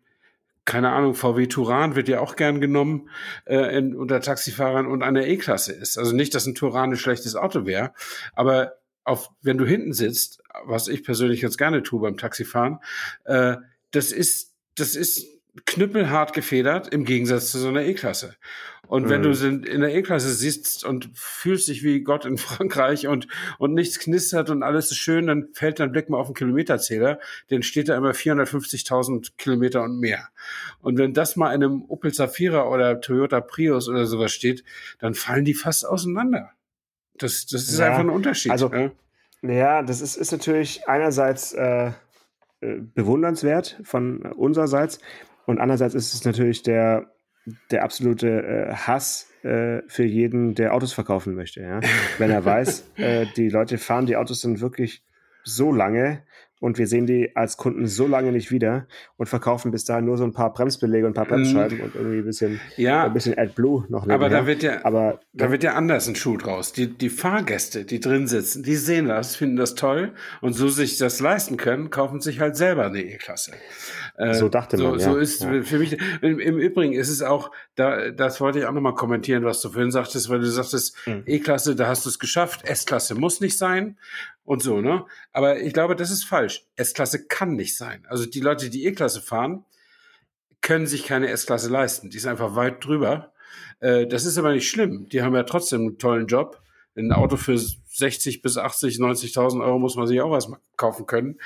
[0.64, 3.10] keine Ahnung, VW Turan wird ja auch gern genommen
[3.44, 5.98] äh, in, unter Taxifahrern und einer E-Klasse ist.
[5.98, 7.92] Also nicht, dass ein Turan ein schlechtes Auto wäre,
[8.34, 12.78] aber auf, wenn du hinten sitzt, was ich persönlich ganz gerne tue beim Taxifahren,
[13.24, 13.56] äh,
[13.90, 15.26] das ist, das ist
[15.66, 18.34] knüppelhart gefedert im Gegensatz zu so einer E-Klasse.
[18.86, 19.32] Und wenn mhm.
[19.32, 23.98] du in der E-Klasse sitzt und fühlst dich wie Gott in Frankreich und, und nichts
[23.98, 27.88] knistert und alles ist schön, dann fällt dein Blick mal auf den Kilometerzähler, dann steht
[27.88, 30.28] da immer 450.000 Kilometer und mehr.
[30.80, 34.64] Und wenn das mal in einem Opel Zafira oder Toyota Prius oder sowas steht,
[34.98, 36.50] dann fallen die fast auseinander.
[37.16, 38.50] Das, das ist ja, einfach ein Unterschied.
[38.52, 38.90] Also, ja,
[39.42, 41.92] ja das ist, ist natürlich einerseits äh,
[42.60, 44.98] äh bewundernswert von unsererseits
[45.46, 47.13] und andererseits ist es natürlich der
[47.70, 51.60] der absolute äh, Hass äh, für jeden, der Autos verkaufen möchte.
[51.60, 51.80] Ja?
[52.18, 55.04] Wenn er weiß, äh, die Leute fahren die Autos dann wirklich
[55.44, 56.22] so lange
[56.64, 58.86] und wir sehen die als Kunden so lange nicht wieder
[59.18, 61.82] und verkaufen bis dahin nur so ein paar Bremsbeläge und ein paar Bremsscheiben mm.
[61.82, 64.14] und irgendwie ein bisschen, ja, ein bisschen AdBlue noch nebenher.
[64.14, 66.72] Aber da wird ja, aber, da wird ja anders ein Schuh draus.
[66.72, 70.96] Die, die Fahrgäste, die drin sitzen, die sehen das, finden das toll und so sich
[70.96, 73.52] das leisten können, kaufen sich halt selber eine E-Klasse.
[74.16, 74.98] Äh, so dachte man.
[74.98, 75.12] So, ja.
[75.12, 75.62] so ist ja.
[75.62, 75.98] für mich.
[76.22, 79.68] Im, Im, Übrigen ist es auch, da, das wollte ich auch nochmal kommentieren, was du
[79.68, 81.24] vorhin sagtest, weil du sagtest, mhm.
[81.26, 83.98] E-Klasse, da hast du es geschafft, S-Klasse muss nicht sein
[84.44, 85.06] und so, ne?
[85.32, 86.64] Aber ich glaube, das ist falsch.
[86.76, 88.06] S-Klasse kann nicht sein.
[88.08, 89.64] Also die Leute, die E-Klasse fahren,
[90.60, 92.10] können sich keine S-Klasse leisten.
[92.10, 93.32] Die ist einfach weit drüber.
[93.80, 95.08] Äh, das ist aber nicht schlimm.
[95.08, 96.60] Die haben ja trotzdem einen tollen Job.
[96.96, 101.40] Ein Auto für 60 bis 80, 90.000 Euro muss man sich auch was kaufen können.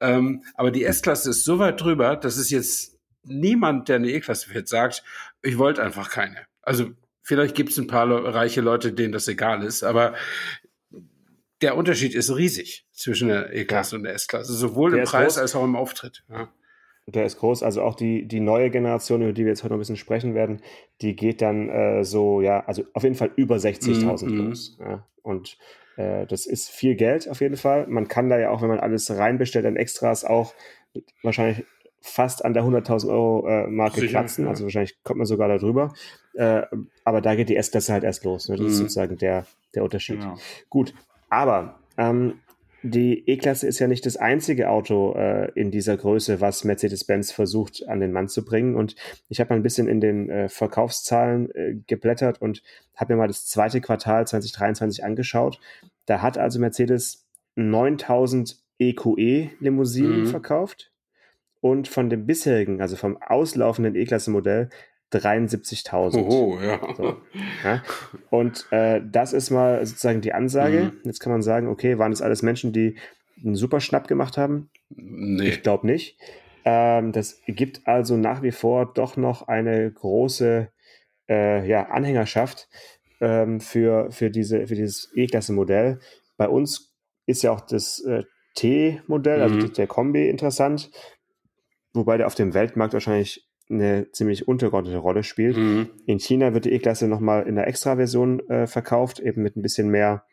[0.00, 4.48] Ähm, aber die S-Klasse ist so weit drüber, dass es jetzt niemand, der eine E-Klasse
[4.50, 5.02] fährt, sagt,
[5.42, 6.46] ich wollte einfach keine.
[6.62, 6.90] Also
[7.22, 10.14] vielleicht gibt es ein paar reiche Leute, denen das egal ist, aber
[11.64, 15.38] der Unterschied ist riesig zwischen der E-Klasse und der S-Klasse, sowohl der im Preis groß.
[15.38, 16.22] als auch im Auftritt.
[16.28, 16.52] Ja.
[17.06, 17.62] Der ist groß.
[17.62, 20.34] Also auch die, die neue Generation, über die wir jetzt heute noch ein bisschen sprechen
[20.34, 20.60] werden,
[21.00, 24.76] die geht dann äh, so, ja, also auf jeden Fall über 60.000 mm los.
[24.78, 25.06] Ja.
[25.22, 25.56] Und
[25.96, 27.86] äh, das ist viel Geld auf jeden Fall.
[27.86, 30.52] Man kann da ja auch, wenn man alles reinbestellt an Extras, auch
[31.22, 31.64] wahrscheinlich
[32.02, 34.44] fast an der 100.000 Euro äh, Marke Sicher, kratzen.
[34.44, 34.50] Ja.
[34.50, 35.94] Also wahrscheinlich kommt man sogar da drüber.
[36.34, 36.62] Äh,
[37.04, 38.50] aber da geht die S-Klasse halt erst los.
[38.50, 38.56] Ne?
[38.56, 38.68] Das mm.
[38.68, 38.82] ist mhm.
[38.82, 40.20] sozusagen der, der Unterschied.
[40.20, 40.36] Genau.
[40.68, 40.92] Gut,
[41.34, 42.34] aber ähm,
[42.82, 47.88] die E-Klasse ist ja nicht das einzige Auto äh, in dieser Größe, was Mercedes-Benz versucht
[47.88, 48.74] an den Mann zu bringen.
[48.74, 48.94] Und
[49.30, 52.62] ich habe mal ein bisschen in den äh, Verkaufszahlen äh, geblättert und
[52.94, 55.60] habe mir mal das zweite Quartal 2023 angeschaut.
[56.04, 60.26] Da hat also Mercedes 9000 EQE-Limousinen mhm.
[60.26, 60.92] verkauft
[61.62, 64.68] und von dem bisherigen, also vom auslaufenden E-Klasse-Modell,
[65.18, 66.24] 73.000.
[66.26, 66.80] Oh, ja.
[66.96, 67.16] So,
[67.64, 67.82] ja.
[68.30, 70.92] Und äh, das ist mal sozusagen die Ansage.
[70.92, 71.00] Mhm.
[71.04, 72.96] Jetzt kann man sagen, okay, waren das alles Menschen, die
[73.42, 74.70] einen super Schnapp gemacht haben?
[74.88, 75.48] Nee.
[75.48, 76.18] Ich glaube nicht.
[76.64, 80.68] Ähm, das gibt also nach wie vor doch noch eine große
[81.28, 82.68] äh, ja, Anhängerschaft
[83.20, 86.00] ähm, für, für, diese, für dieses E-Klasse-Modell.
[86.36, 86.94] Bei uns
[87.26, 88.24] ist ja auch das äh,
[88.54, 89.72] T-Modell, also mhm.
[89.72, 90.90] der Kombi, interessant.
[91.92, 95.56] Wobei der auf dem Weltmarkt wahrscheinlich eine ziemlich untergeordnete Rolle spielt.
[95.56, 95.90] Mhm.
[96.06, 99.88] In China wird die E-Klasse nochmal in der Extra-Version äh, verkauft, eben mit ein bisschen
[99.88, 100.24] mehr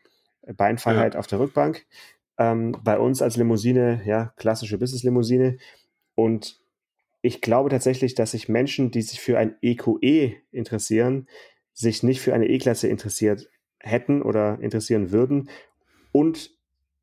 [0.56, 1.20] Beinfreiheit ja.
[1.20, 1.86] auf der Rückbank.
[2.38, 5.58] Ähm, bei uns als Limousine, ja, klassische Business-Limousine.
[6.14, 6.60] Und
[7.22, 11.28] ich glaube tatsächlich, dass sich Menschen, die sich für ein EQE e interessieren,
[11.72, 15.48] sich nicht für eine E-Klasse interessiert hätten oder interessieren würden
[16.12, 16.50] und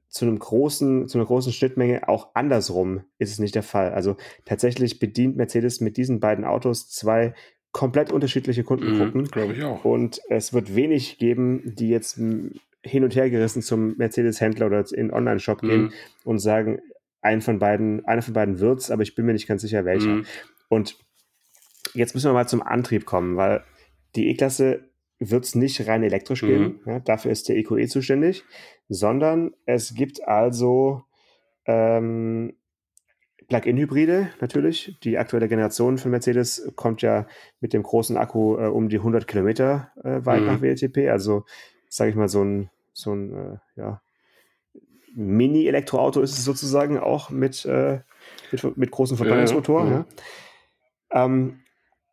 [0.10, 3.92] zu einem großen, zu einer großen Schnittmenge auch andersrum ist es nicht der Fall.
[3.94, 7.34] Also tatsächlich bedient Mercedes mit diesen beiden Autos zwei
[7.72, 9.22] komplett unterschiedliche Kundengruppen.
[9.22, 9.86] Mhm, Glaube ich auch.
[9.86, 15.08] Und es wird wenig geben, die jetzt hin und her gerissen zum Mercedes-Händler oder in
[15.08, 15.94] den Online-Shop gehen mhm.
[16.24, 16.80] und sagen,
[17.22, 20.08] einen von beiden, einer von beiden wird's, aber ich bin mir nicht ganz sicher, welcher.
[20.10, 20.26] Mhm.
[20.70, 20.98] Und
[21.94, 23.64] jetzt müssen wir mal zum Antrieb kommen, weil
[24.16, 26.80] die E-Klasse wird es nicht rein elektrisch geben.
[26.84, 26.92] Mhm.
[26.92, 28.46] Ja, dafür ist der EQE zuständig,
[28.90, 31.04] sondern es gibt also
[31.66, 32.54] ähm,
[33.48, 34.98] Plug-in-Hybride natürlich.
[35.04, 37.28] Die aktuelle Generation von Mercedes kommt ja
[37.60, 40.48] mit dem großen Akku äh, um die 100 Kilometer äh, weit mhm.
[40.48, 41.10] nach WLTP.
[41.10, 41.46] Also
[41.88, 44.02] sage ich mal so ein so ein äh, ja,
[45.16, 48.02] Mini-Elektroauto ist es sozusagen auch mit äh,
[48.52, 49.88] mit, mit großen Verbrennungsmotoren.
[49.88, 50.06] Ja, ja.
[51.14, 51.26] Ja.
[51.26, 51.60] Ähm,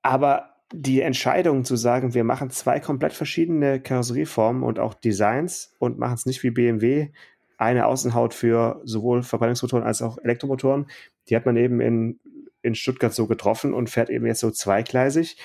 [0.02, 5.98] aber die Entscheidung zu sagen, wir machen zwei komplett verschiedene Karosserieformen und auch Designs und
[5.98, 7.10] machen es nicht wie BMW,
[7.58, 10.86] eine Außenhaut für sowohl Verbrennungsmotoren als auch Elektromotoren,
[11.28, 12.20] die hat man eben in,
[12.62, 15.38] in Stuttgart so getroffen und fährt eben jetzt so zweigleisig.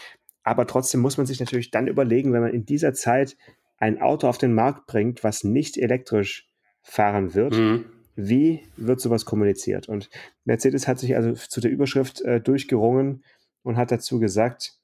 [0.43, 3.37] Aber trotzdem muss man sich natürlich dann überlegen, wenn man in dieser Zeit
[3.77, 6.49] ein Auto auf den Markt bringt, was nicht elektrisch
[6.81, 7.85] fahren wird, mhm.
[8.15, 9.87] wie wird sowas kommuniziert?
[9.87, 10.09] Und
[10.45, 13.23] Mercedes hat sich also zu der Überschrift äh, durchgerungen
[13.63, 14.80] und hat dazu gesagt,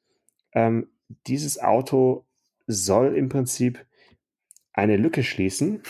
[0.58, 0.88] ähm,
[1.28, 2.26] dieses Auto
[2.66, 3.86] soll im Prinzip
[4.74, 5.84] eine Lücke schließen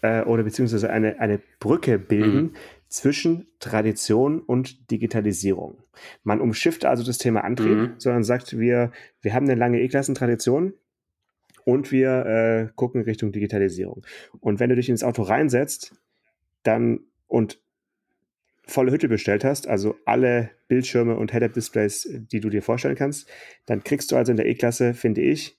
[0.00, 2.52] äh, oder beziehungsweise eine, eine Brücke bilden mhm.
[2.88, 5.82] zwischen Tradition und Digitalisierung.
[6.24, 7.94] Man umschifft also das Thema Antrieb, mhm.
[7.98, 10.72] sondern sagt, wir, wir haben eine lange E-Klassen-Tradition
[11.64, 14.02] und wir äh, gucken Richtung Digitalisierung.
[14.40, 15.94] Und wenn du dich ins Auto reinsetzt,
[16.62, 17.60] dann und
[18.66, 23.28] volle Hütte bestellt hast, also alle Bildschirme und Head-Up-Displays, die du dir vorstellen kannst,
[23.64, 25.56] dann kriegst du also in der E-Klasse, finde ich,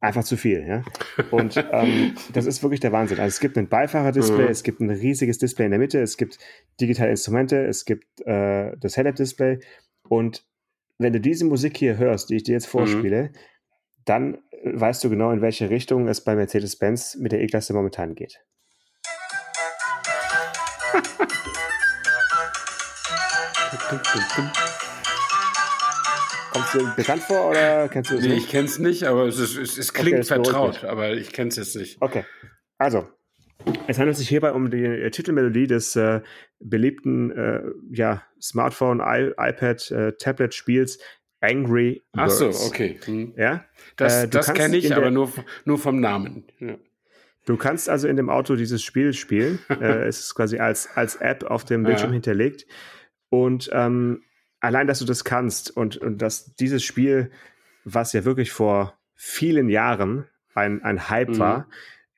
[0.00, 0.66] einfach zu viel.
[0.66, 0.84] Ja?
[1.30, 3.18] Und ähm, das ist wirklich der Wahnsinn.
[3.18, 4.50] Also es gibt ein Beifahrer-Display, mhm.
[4.50, 6.38] es gibt ein riesiges Display in der Mitte, es gibt
[6.80, 9.60] digitale Instrumente, es gibt äh, das Head-Up-Display
[10.08, 10.44] und
[10.98, 13.28] wenn du diese Musik hier hörst, die ich dir jetzt vorspiele, mhm.
[14.04, 18.40] dann weißt du genau, in welche Richtung es bei Mercedes-Benz mit der E-Klasse momentan geht.
[26.52, 28.44] Kommst du bekannt vor oder kennst du es nee, nicht?
[28.44, 31.50] ich kenne es nicht, aber es, ist, es, es klingt okay, vertraut, aber ich kenne
[31.50, 32.02] es jetzt nicht.
[32.02, 32.24] Okay,
[32.78, 33.06] also
[33.86, 36.20] es handelt sich hierbei um die äh, Titelmelodie des äh,
[36.58, 40.98] beliebten äh, ja, Smartphone, I iPad, äh, Tablet-Spiels
[41.40, 42.42] Angry Birds.
[42.42, 42.98] Ach so, okay.
[43.04, 43.34] Hm.
[43.36, 43.64] Ja?
[43.96, 45.32] Das, äh, das kenne ich, aber nur,
[45.64, 46.44] nur vom Namen.
[46.58, 46.76] Ja.
[47.44, 49.60] Du kannst also in dem Auto dieses Spiel spielen.
[49.68, 52.14] äh, es ist quasi als, als App auf dem Bildschirm ja.
[52.14, 52.66] hinterlegt.
[53.36, 54.22] Und ähm,
[54.60, 57.30] allein, dass du das kannst und, und dass dieses Spiel,
[57.84, 61.38] was ja wirklich vor vielen Jahren ein, ein Hype mhm.
[61.38, 61.68] war,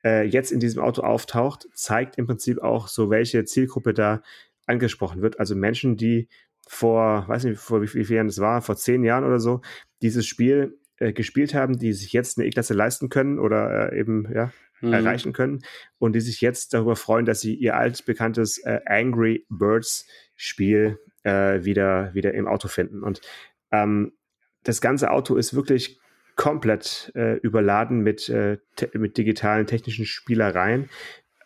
[0.03, 4.21] äh, jetzt in diesem Auto auftaucht, zeigt im Prinzip auch so, welche Zielgruppe da
[4.65, 5.41] angesprochen wird.
[5.41, 6.29] Also Menschen, die
[6.65, 9.61] vor, weiß nicht, vor wie, vielen Jahren das war, vor zehn Jahren oder so,
[10.01, 14.31] dieses Spiel äh, gespielt haben, die sich jetzt eine E-Klasse leisten können oder äh, eben
[14.33, 14.93] ja, mhm.
[14.93, 15.63] erreichen können
[15.97, 21.63] und die sich jetzt darüber freuen, dass sie ihr altbekanntes äh, Angry Birds Spiel äh,
[21.63, 23.03] wieder, wieder im Auto finden.
[23.03, 23.21] Und
[23.71, 24.13] ähm,
[24.63, 25.99] das ganze Auto ist wirklich
[26.35, 28.59] komplett äh, überladen mit, äh,
[28.93, 30.89] mit digitalen technischen Spielereien,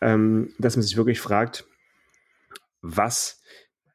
[0.01, 1.65] ähm, dass man sich wirklich fragt,
[2.81, 3.41] was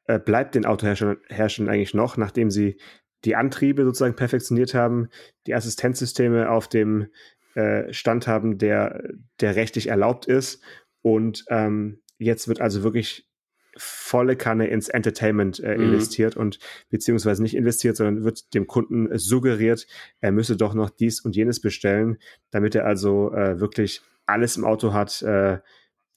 [0.07, 2.77] äh, bleibt den Autoherstellern eigentlich noch, nachdem sie
[3.25, 5.09] die Antriebe sozusagen perfektioniert haben,
[5.45, 7.07] die Assistenzsysteme auf dem
[7.53, 9.03] äh, Stand haben, der,
[9.39, 10.63] der rechtlich erlaubt ist.
[11.01, 13.28] Und ähm, jetzt wird also wirklich
[13.77, 15.85] volle Kanne ins Entertainment äh, mhm.
[15.85, 16.41] investiert mhm.
[16.41, 19.87] und beziehungsweise nicht investiert, sondern wird dem Kunden suggeriert,
[20.19, 22.17] er müsse doch noch dies und jenes bestellen,
[22.51, 25.59] damit er also äh, wirklich alles im Auto hat, äh,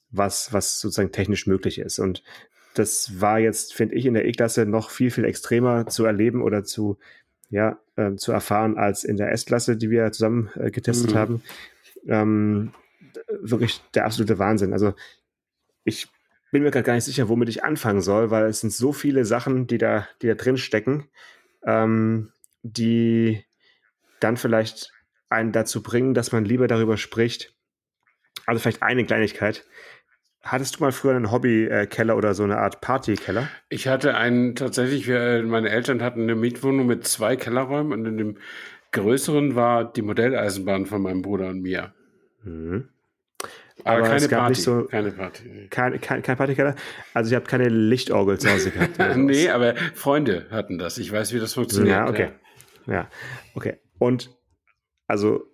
[0.09, 1.99] was, was sozusagen technisch möglich ist.
[1.99, 2.23] Und
[2.75, 6.63] das war jetzt, finde ich, in der E-Klasse noch viel, viel extremer zu erleben oder
[6.63, 6.97] zu,
[7.49, 11.17] ja, äh, zu erfahren als in der S-Klasse, die wir zusammen äh, getestet mhm.
[11.17, 11.43] haben.
[12.07, 12.73] Ähm,
[13.41, 14.73] wirklich der absolute Wahnsinn.
[14.73, 14.93] Also
[15.83, 16.07] ich
[16.53, 19.25] bin mir gerade gar nicht sicher, womit ich anfangen soll, weil es sind so viele
[19.25, 21.09] Sachen, die da, die da drin stecken,
[21.65, 23.43] ähm, die
[24.19, 24.91] dann vielleicht
[25.29, 27.55] einen dazu bringen, dass man lieber darüber spricht.
[28.45, 29.65] Also vielleicht eine Kleinigkeit.
[30.43, 33.49] Hattest du mal früher einen Hobbykeller oder so eine Art Partykeller?
[33.69, 38.17] Ich hatte einen tatsächlich, wir, meine Eltern hatten eine Mietwohnung mit zwei Kellerräumen und in
[38.17, 38.37] dem
[38.91, 41.95] größeren war die Modelleisenbahn von meinem Bruder und mir.
[42.43, 42.89] Mhm.
[43.83, 44.61] Aber, Aber, keine Party.
[44.61, 45.67] So, keine Party.
[45.69, 46.75] Kein, kein, kein Partykeller.
[47.13, 48.99] Also ihr habt keine Lichtorgel zu Hause gehabt.
[49.17, 50.97] nee, aber Freunde hatten das.
[50.97, 51.95] Ich weiß, wie das funktioniert.
[51.95, 52.29] Ja, okay.
[52.85, 53.09] Ja, ja
[53.55, 53.77] okay.
[53.97, 54.29] Und
[55.07, 55.45] also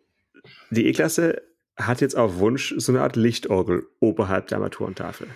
[0.69, 1.41] die E-Klasse
[1.77, 5.27] hat jetzt auf Wunsch so eine Art Lichtorgel oberhalb der Armaturentafel.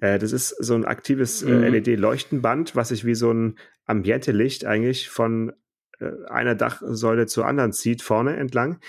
[0.00, 1.62] Äh, das ist so ein aktives äh, mhm.
[1.62, 5.52] LED-Leuchtenband, was sich wie so ein Ambiente-Licht eigentlich von
[6.00, 8.80] äh, einer Dachsäule zur anderen zieht, vorne entlang.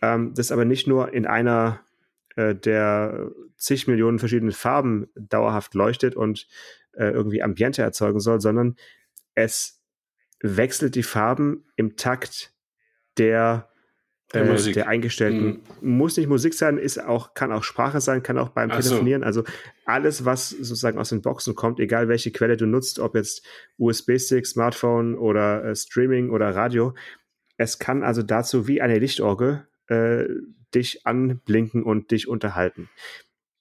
[0.00, 1.80] Ähm, das aber nicht nur in einer
[2.36, 6.46] äh, der zig Millionen verschiedenen Farben dauerhaft leuchtet und
[6.92, 8.76] äh, irgendwie Ambiente erzeugen soll, sondern
[9.34, 9.82] es
[10.40, 12.52] wechselt die Farben im Takt
[13.18, 13.68] der
[14.32, 15.62] der, äh, der eingestellten.
[15.80, 15.96] Mhm.
[15.96, 19.22] Muss nicht Musik sein, ist auch, kann auch Sprache sein, kann auch beim Ach Telefonieren.
[19.22, 19.26] So.
[19.26, 19.44] Also
[19.84, 23.46] alles, was sozusagen aus den Boxen kommt, egal welche Quelle du nutzt, ob jetzt
[23.78, 26.94] USB-Stick, Smartphone oder äh, Streaming oder Radio.
[27.56, 30.24] Es kann also dazu wie eine Lichtorgel äh,
[30.74, 32.88] dich anblinken und dich unterhalten.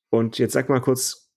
[0.10, 1.32] Und jetzt sag mal kurz,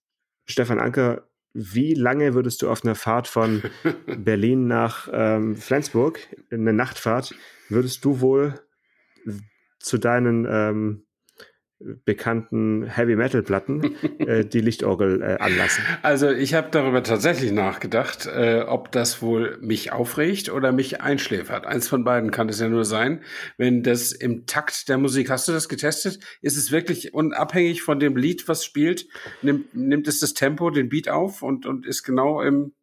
[0.45, 3.63] Stefan Anker, wie lange würdest du auf einer Fahrt von
[4.17, 6.19] Berlin nach ähm, Flensburg,
[6.51, 7.33] eine Nachtfahrt,
[7.69, 8.59] würdest du wohl
[9.79, 11.06] zu deinen ähm,
[11.79, 15.83] bekannten Heavy Metal Platten äh, die Lichtorgel äh, anlassen.
[16.01, 21.67] Also ich habe darüber tatsächlich nachgedacht, äh, ob das wohl mich aufregt oder mich einschläfert.
[21.67, 23.21] Eins von beiden kann es ja nur sein,
[23.57, 25.29] wenn das im Takt der Musik.
[25.29, 26.19] Hast du das getestet?
[26.41, 29.07] Ist es wirklich unabhängig von dem Lied, was spielt?
[29.43, 32.73] Nimmt, nimmt es das Tempo, den Beat auf und und ist genau im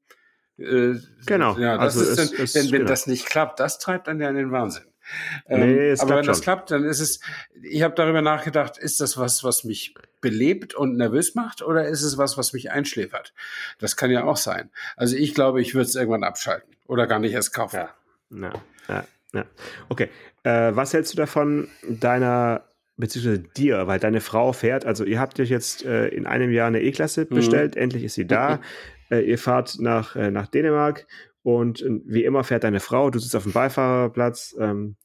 [0.57, 0.95] äh,
[1.27, 1.59] genau.
[1.59, 2.89] Ja, das also ist es, dann, es, wenn, wenn genau.
[2.89, 4.85] das nicht klappt, das treibt dann ja in den Wahnsinn.
[5.49, 7.21] Nee, ähm, aber wenn das klappt, dann ist es,
[7.63, 12.03] ich habe darüber nachgedacht, ist das was, was mich belebt und nervös macht oder ist
[12.03, 13.35] es was, was mich einschläfert?
[13.79, 14.71] Das kann ja auch sein.
[14.97, 17.77] Also ich glaube, ich würde es irgendwann abschalten oder gar nicht erst kaufen.
[17.77, 17.91] Ja,
[18.31, 18.53] ja,
[18.89, 19.05] ja.
[19.33, 19.45] ja.
[19.89, 20.09] Okay,
[20.43, 22.65] äh, was hältst du davon, deiner
[22.97, 26.69] beziehungsweise dir, weil deine Frau fährt, also ihr habt euch jetzt äh, in einem Jahr
[26.69, 27.35] eine E-Klasse mhm.
[27.35, 27.83] bestellt, mhm.
[27.83, 28.61] endlich ist sie da,
[29.11, 31.07] äh, ihr fahrt nach, äh, nach Dänemark
[31.45, 34.97] und äh, wie immer fährt deine Frau, du sitzt auf dem Beifahrerplatz, ähm,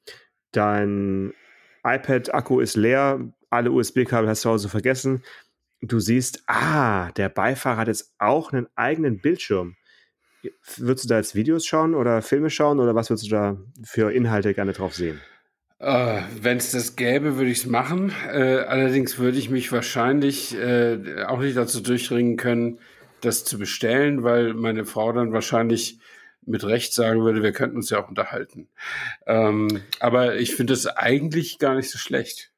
[0.52, 1.34] dein
[1.84, 3.20] iPad-Akku ist leer,
[3.52, 5.24] alle USB-Kabel hast du zu Hause vergessen.
[5.82, 9.76] Du siehst, ah, der Beifahrer hat jetzt auch einen eigenen Bildschirm.
[10.78, 14.12] Würdest du da jetzt Videos schauen oder Filme schauen oder was würdest du da für
[14.12, 15.20] Inhalte gerne drauf sehen?
[15.82, 18.12] Uh, Wenn es das gäbe, würde ich es machen.
[18.28, 22.80] Uh, allerdings würde ich mich wahrscheinlich uh, auch nicht dazu durchringen können,
[23.22, 26.00] das zu bestellen, weil meine Frau dann wahrscheinlich
[26.46, 28.70] mit Recht sagen würde, wir könnten uns ja auch unterhalten.
[29.28, 32.52] Ähm, aber ich finde es eigentlich gar nicht so schlecht,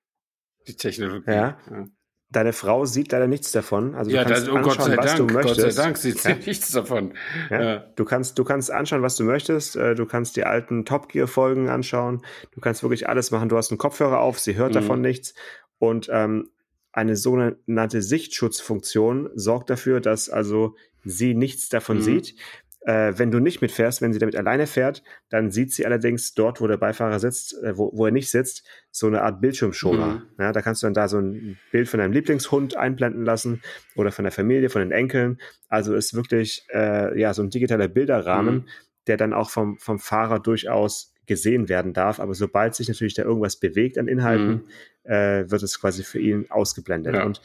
[0.68, 1.32] die Technologie.
[1.32, 1.58] Ja.
[1.70, 1.86] ja.
[2.30, 3.94] Deine Frau sieht leider nichts davon.
[3.94, 5.62] Also du ja, kannst das, oh anschauen, was Dank, du möchtest.
[5.62, 6.36] Gott sei Dank sieht sie ja.
[6.36, 7.14] nichts davon.
[7.50, 7.80] Ja.
[7.96, 9.76] Du kannst, du kannst anschauen, was du möchtest.
[9.76, 12.22] Äh, du kannst die alten Top Gear Folgen anschauen.
[12.52, 13.50] Du kannst wirklich alles machen.
[13.50, 14.76] Du hast einen Kopfhörer auf, sie hört mhm.
[14.76, 15.34] davon nichts.
[15.78, 16.50] Und ähm,
[16.94, 22.02] eine sogenannte Sichtschutzfunktion sorgt dafür, dass also sie nichts davon mhm.
[22.02, 22.36] sieht.
[22.84, 26.62] Äh, wenn du nicht mitfährst, wenn sie damit alleine fährt, dann sieht sie allerdings dort,
[26.62, 30.08] wo der Beifahrer sitzt, äh, wo, wo er nicht sitzt, so eine Art Bildschirmschoner.
[30.08, 30.22] Mhm.
[30.40, 33.62] Ja, da kannst du dann da so ein Bild von deinem Lieblingshund einblenden lassen
[33.96, 35.40] oder von der Familie, von den Enkeln.
[35.70, 38.66] Also ist wirklich äh, ja so ein digitaler Bilderrahmen, mhm.
[39.06, 42.20] der dann auch vom, vom Fahrer durchaus gesehen werden darf.
[42.20, 44.64] Aber sobald sich natürlich da irgendwas bewegt an Inhalten,
[45.06, 45.12] mhm.
[45.12, 47.14] äh, wird es quasi für ihn ausgeblendet.
[47.14, 47.26] Ja.
[47.26, 47.42] Und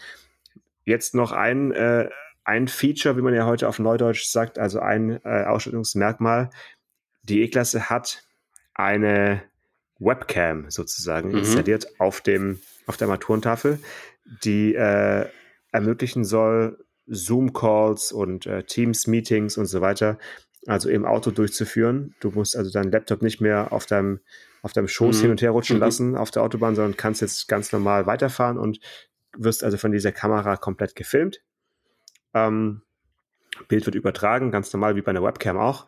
[0.87, 2.09] jetzt noch ein äh,
[2.47, 6.51] ein Feature, wie man ja heute auf Neudeutsch sagt, also ein äh, Ausstattungsmerkmal.
[7.25, 8.23] Die E-Klasse hat
[8.73, 9.43] eine
[9.99, 11.39] Webcam sozusagen mhm.
[11.39, 13.81] installiert auf dem auf der Armaturentafel,
[14.45, 15.27] die äh,
[15.73, 20.19] ermöglichen soll, Zoom-Calls und äh, Teams-Meetings und so weiter,
[20.69, 22.15] also im Auto durchzuführen.
[22.21, 24.21] Du musst also deinen Laptop nicht mehr auf deinem
[24.63, 25.23] auf deinem Schoß mhm.
[25.23, 25.83] hin und her rutschen mhm.
[25.83, 28.79] lassen auf der Autobahn, sondern kannst jetzt ganz normal weiterfahren und
[29.37, 31.41] wirst also von dieser Kamera komplett gefilmt.
[32.37, 32.83] Ähm,
[33.69, 35.87] Bild wird übertragen, ganz normal wie bei einer Webcam auch.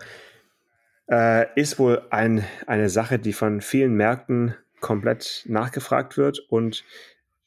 [1.11, 6.85] Äh, ist wohl ein, eine Sache, die von vielen Märkten komplett nachgefragt wird und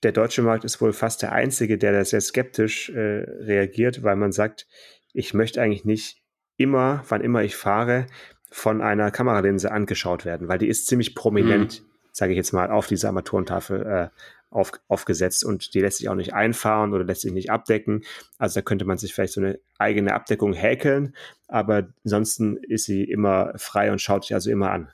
[0.03, 4.15] der deutsche Markt ist wohl fast der einzige, der da sehr skeptisch äh, reagiert, weil
[4.15, 4.67] man sagt,
[5.13, 6.23] ich möchte eigentlich nicht
[6.57, 8.07] immer, wann immer ich fahre,
[8.49, 11.85] von einer Kameralinse angeschaut werden, weil die ist ziemlich prominent, mhm.
[12.11, 14.09] sage ich jetzt mal, auf dieser Armaturentafel äh,
[14.51, 18.03] auf, aufgesetzt und die lässt sich auch nicht einfahren oder lässt sich nicht abdecken.
[18.37, 21.15] Also da könnte man sich vielleicht so eine eigene Abdeckung häkeln,
[21.47, 24.91] aber ansonsten ist sie immer frei und schaut sich also immer an.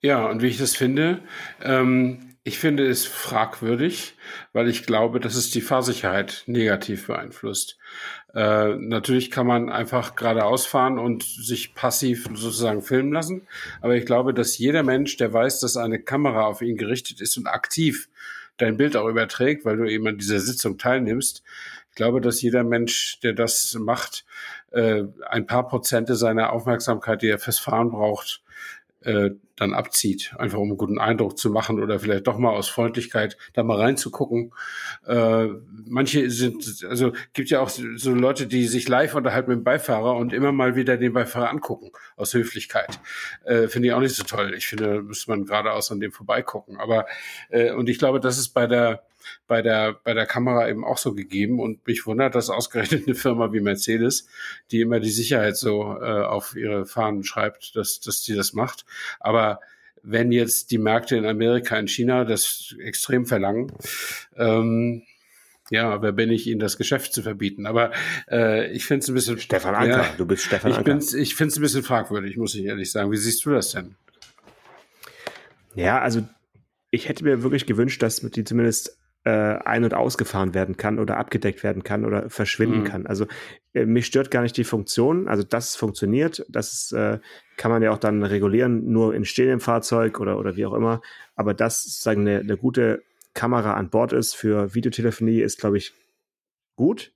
[0.00, 1.20] Ja, und wie ich das finde,
[1.62, 4.14] ähm, Ich finde es fragwürdig,
[4.52, 7.76] weil ich glaube, dass es die Fahrsicherheit negativ beeinflusst.
[8.36, 13.48] Äh, natürlich kann man einfach geradeaus fahren und sich passiv sozusagen filmen lassen.
[13.80, 17.36] Aber ich glaube, dass jeder Mensch, der weiß, dass eine Kamera auf ihn gerichtet ist
[17.36, 18.08] und aktiv
[18.58, 21.42] dein Bild auch überträgt, weil du eben an dieser Sitzung teilnimmst,
[21.90, 24.24] ich glaube, dass jeder Mensch, der das macht,
[24.70, 28.40] äh, ein paar Prozente seiner Aufmerksamkeit, die er fürs Fahren braucht,
[29.06, 32.68] äh, dann abzieht, einfach um einen guten Eindruck zu machen oder vielleicht doch mal aus
[32.68, 34.52] Freundlichkeit da mal reinzugucken.
[35.06, 35.46] Äh,
[35.86, 40.16] manche sind, also gibt ja auch so Leute, die sich live unterhalten mit dem Beifahrer
[40.16, 43.00] und immer mal wieder den Beifahrer angucken, aus Höflichkeit.
[43.44, 44.52] Äh, finde ich auch nicht so toll.
[44.54, 46.76] Ich finde, müsste man geradeaus an dem vorbeigucken.
[46.76, 47.06] Aber,
[47.48, 49.04] äh, und ich glaube, das ist bei der,
[49.46, 51.60] bei der, bei der Kamera eben auch so gegeben.
[51.60, 54.28] Und mich wundert, dass ausgerechnet eine Firma wie Mercedes,
[54.70, 58.84] die immer die Sicherheit so äh, auf ihre Fahnen schreibt, dass, dass die das macht.
[59.20, 59.60] Aber
[60.02, 63.72] wenn jetzt die Märkte in Amerika, in China das extrem verlangen,
[64.36, 65.02] ähm,
[65.70, 67.66] ja, wer bin ich, ihnen das Geschäft zu verbieten?
[67.66, 67.90] Aber
[68.30, 69.38] äh, ich finde es ein bisschen.
[69.38, 70.98] Stefan Anker, ja, du bist Stefan ich Anker.
[70.98, 73.10] ich finde es ein bisschen fragwürdig, muss ich ehrlich sagen.
[73.10, 73.96] Wie siehst du das denn?
[75.74, 76.26] Ja, also
[76.90, 78.95] ich hätte mir wirklich gewünscht, dass die zumindest
[79.26, 82.84] äh, ein- und ausgefahren werden kann oder abgedeckt werden kann oder verschwinden mhm.
[82.84, 83.06] kann.
[83.08, 83.26] Also
[83.74, 87.18] äh, mich stört gar nicht die Funktion, also das funktioniert, das äh,
[87.56, 91.02] kann man ja auch dann regulieren, nur in stehendem Fahrzeug oder, oder wie auch immer.
[91.34, 93.02] Aber das sozusagen eine, eine gute
[93.34, 95.92] Kamera an Bord ist für Videotelefonie, ist, glaube ich,
[96.76, 97.12] gut.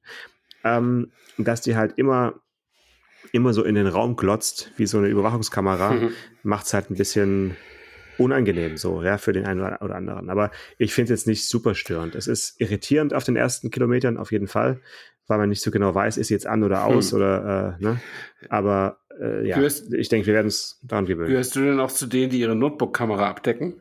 [0.65, 2.35] Ähm, dass die halt immer
[3.33, 6.11] immer so in den Raum glotzt, wie so eine Überwachungskamera, mhm.
[6.43, 7.57] macht es halt ein bisschen
[8.21, 10.31] unangenehm so, ja, für den einen oder anderen.
[10.31, 12.15] Aber ich finde es jetzt nicht super störend.
[12.15, 14.81] Es ist irritierend auf den ersten Kilometern auf jeden Fall,
[15.27, 17.17] weil man nicht so genau weiß, ist jetzt an oder aus hm.
[17.17, 18.01] oder, äh, ne?
[18.49, 21.31] Aber äh, ja, gehörst, ich denke, wir werden es daran gewöhnen.
[21.31, 23.81] Gehörst du denn auch zu denen, die ihre Notebook-Kamera abdecken?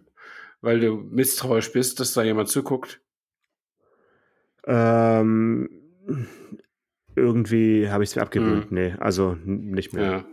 [0.62, 3.02] Weil du misstrauisch bist, dass da jemand zuguckt?
[4.66, 5.70] Ähm,
[7.16, 8.70] irgendwie habe ich es mir abgewöhnt.
[8.70, 8.76] Hm.
[8.76, 10.12] Nee, also nicht mehr.
[10.12, 10.26] Ja.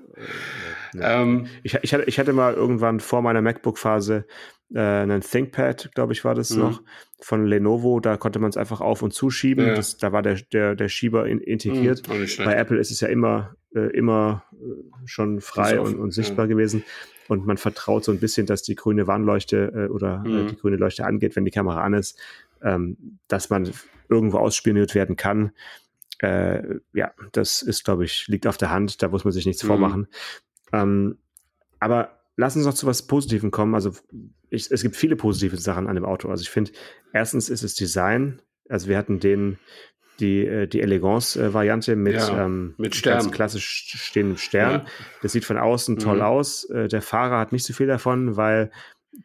[0.98, 4.26] Ähm, ich, ich, hatte, ich hatte mal irgendwann vor meiner MacBook-Phase
[4.74, 6.60] äh, einen ThinkPad, glaube ich, war das mhm.
[6.60, 6.82] noch,
[7.20, 8.00] von Lenovo.
[8.00, 9.66] Da konnte man es einfach auf und zuschieben.
[9.66, 9.74] Ja.
[9.74, 12.08] Das, da war der, der, der Schieber in, integriert.
[12.08, 16.46] Mhm, Bei Apple ist es ja immer, äh, immer äh, schon frei und, und, sichtbar
[16.46, 16.48] ja.
[16.48, 16.84] gewesen.
[17.28, 20.48] Und man vertraut so ein bisschen, dass die grüne Warnleuchte äh, oder äh, mhm.
[20.48, 22.18] die grüne Leuchte angeht, wenn die Kamera an ist,
[22.62, 23.70] ähm, dass man
[24.08, 25.52] irgendwo ausspioniert werden kann.
[26.18, 29.62] Äh, ja, das ist, glaube ich, liegt auf der Hand, da muss man sich nichts
[29.62, 29.68] mhm.
[29.68, 30.06] vormachen.
[30.72, 31.18] Ähm,
[31.78, 33.74] aber lass uns noch zu was Positivem kommen.
[33.74, 33.92] Also
[34.50, 36.28] ich, es gibt viele positive Sachen an dem Auto.
[36.28, 36.72] Also ich finde,
[37.12, 38.40] erstens ist es Design.
[38.68, 39.58] Also wir hatten den
[40.20, 43.18] die, äh, die Elegance-Variante mit, ja, ähm, mit Stern.
[43.18, 44.72] ganz klassisch stehendem Stern.
[44.72, 44.84] Ja.
[45.22, 46.22] Das sieht von außen toll mhm.
[46.22, 46.64] aus.
[46.70, 48.70] Äh, der Fahrer hat nicht so viel davon, weil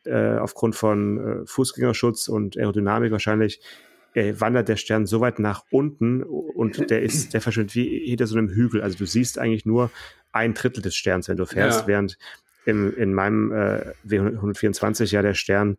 [0.05, 3.61] äh, aufgrund von äh, Fußgängerschutz und Aerodynamik wahrscheinlich
[4.13, 8.27] äh, wandert der Stern so weit nach unten und der ist, der verschwindet wie hinter
[8.27, 8.81] so einem Hügel.
[8.81, 9.91] Also du siehst eigentlich nur
[10.31, 11.87] ein Drittel des Sterns, wenn du fährst, ja.
[11.87, 12.17] während
[12.65, 15.77] im, in meinem äh, W124 ja der Stern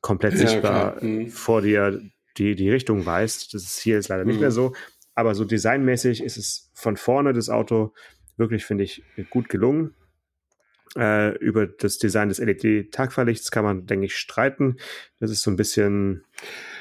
[0.00, 1.28] komplett ja, sichtbar mhm.
[1.28, 2.00] vor dir
[2.36, 3.54] die, die Richtung weist.
[3.54, 4.30] Das ist hier jetzt leider mhm.
[4.30, 4.74] nicht mehr so.
[5.14, 7.92] Aber so designmäßig ist es von vorne das Auto
[8.36, 9.94] wirklich, finde ich, gut gelungen.
[10.96, 14.76] Äh, über das Design des LED-Tagfahrlichts kann man, denke ich, streiten.
[15.20, 16.24] Das ist so ein bisschen,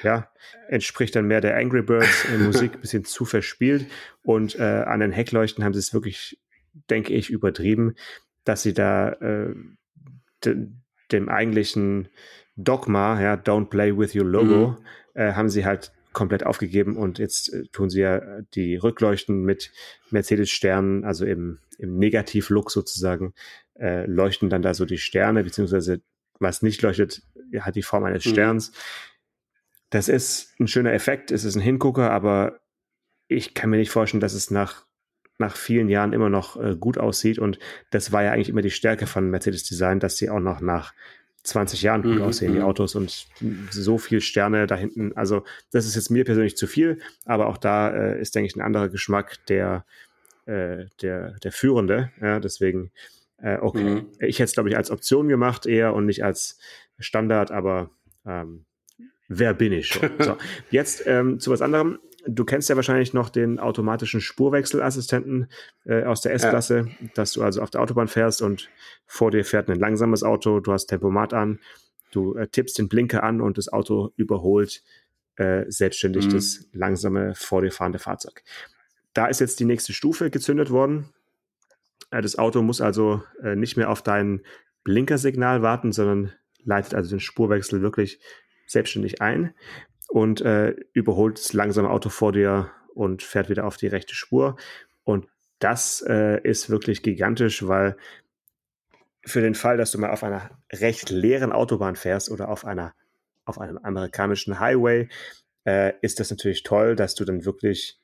[0.04, 0.30] ja,
[0.67, 3.86] entspricht dann mehr der Angry Birds Musik, ein bisschen zu verspielt.
[4.24, 6.41] Und äh, an den Heckleuchten haben sie es wirklich
[6.89, 7.95] denke ich, übertrieben,
[8.43, 9.54] dass sie da äh,
[10.43, 10.67] de,
[11.12, 12.10] dem eigentlichen
[12.56, 14.78] Dogma, ja, Don't Play with Your Logo, mhm.
[15.13, 19.71] äh, haben sie halt komplett aufgegeben und jetzt äh, tun sie ja die Rückleuchten mit
[20.10, 23.34] Mercedes-Sternen, also im, im Negativ-Look sozusagen,
[23.80, 26.02] äh, leuchten dann da so die Sterne, beziehungsweise
[26.39, 27.24] was nicht leuchtet,
[27.60, 28.30] hat die Form eines mhm.
[28.30, 28.71] Sterns.
[29.89, 32.60] Das ist ein schöner Effekt, es ist ein Hingucker, aber
[33.28, 34.86] ich kann mir nicht vorstellen, dass es nach
[35.41, 37.39] nach vielen Jahren immer noch äh, gut aussieht.
[37.39, 40.62] Und das war ja eigentlich immer die Stärke von Mercedes Design, dass sie auch noch
[40.62, 40.93] nach
[41.43, 42.65] 20 Jahren gut mhm, aussehen, die mhm.
[42.65, 43.27] Autos und
[43.71, 45.13] so viel Sterne da hinten.
[45.15, 48.56] Also das ist jetzt mir persönlich zu viel, aber auch da äh, ist, denke ich,
[48.56, 49.86] ein anderer Geschmack der,
[50.45, 52.12] äh, der, der Führende.
[52.21, 52.91] Ja, deswegen,
[53.41, 53.84] äh, okay.
[53.84, 54.08] Mhm.
[54.19, 56.60] Ich hätte es, glaube ich, als Option gemacht eher und nicht als
[56.99, 57.89] Standard, aber
[58.25, 58.65] ähm,
[59.27, 60.12] wer bin ich schon?
[60.19, 60.38] so,
[60.69, 61.99] jetzt ähm, zu was anderem
[62.36, 65.48] du kennst ja wahrscheinlich noch den automatischen Spurwechselassistenten
[65.86, 67.08] äh, aus der S-Klasse, ja.
[67.13, 68.70] dass du also auf der Autobahn fährst und
[69.06, 71.60] vor dir fährt ein langsames Auto, du hast Tempomat an,
[72.12, 74.84] du äh, tippst den Blinker an und das Auto überholt
[75.36, 76.32] äh, selbstständig mhm.
[76.32, 78.44] das langsame vor dir fahrende Fahrzeug.
[79.13, 81.10] Da ist jetzt die nächste Stufe gezündet worden.
[82.12, 84.42] Äh, das Auto muss also äh, nicht mehr auf dein
[84.84, 86.32] Blinkersignal warten, sondern
[86.63, 88.19] leitet also den Spurwechsel wirklich
[88.67, 89.54] selbstständig ein
[90.12, 94.58] und äh, überholt das langsame Auto vor dir und fährt wieder auf die rechte Spur.
[95.04, 95.28] Und
[95.60, 97.96] das äh, ist wirklich gigantisch, weil
[99.26, 102.94] für den Fall, dass du mal auf einer recht leeren Autobahn fährst oder auf einer
[103.46, 105.08] auf einem amerikanischen Highway,
[105.66, 108.00] äh, ist das natürlich toll, dass du dann wirklich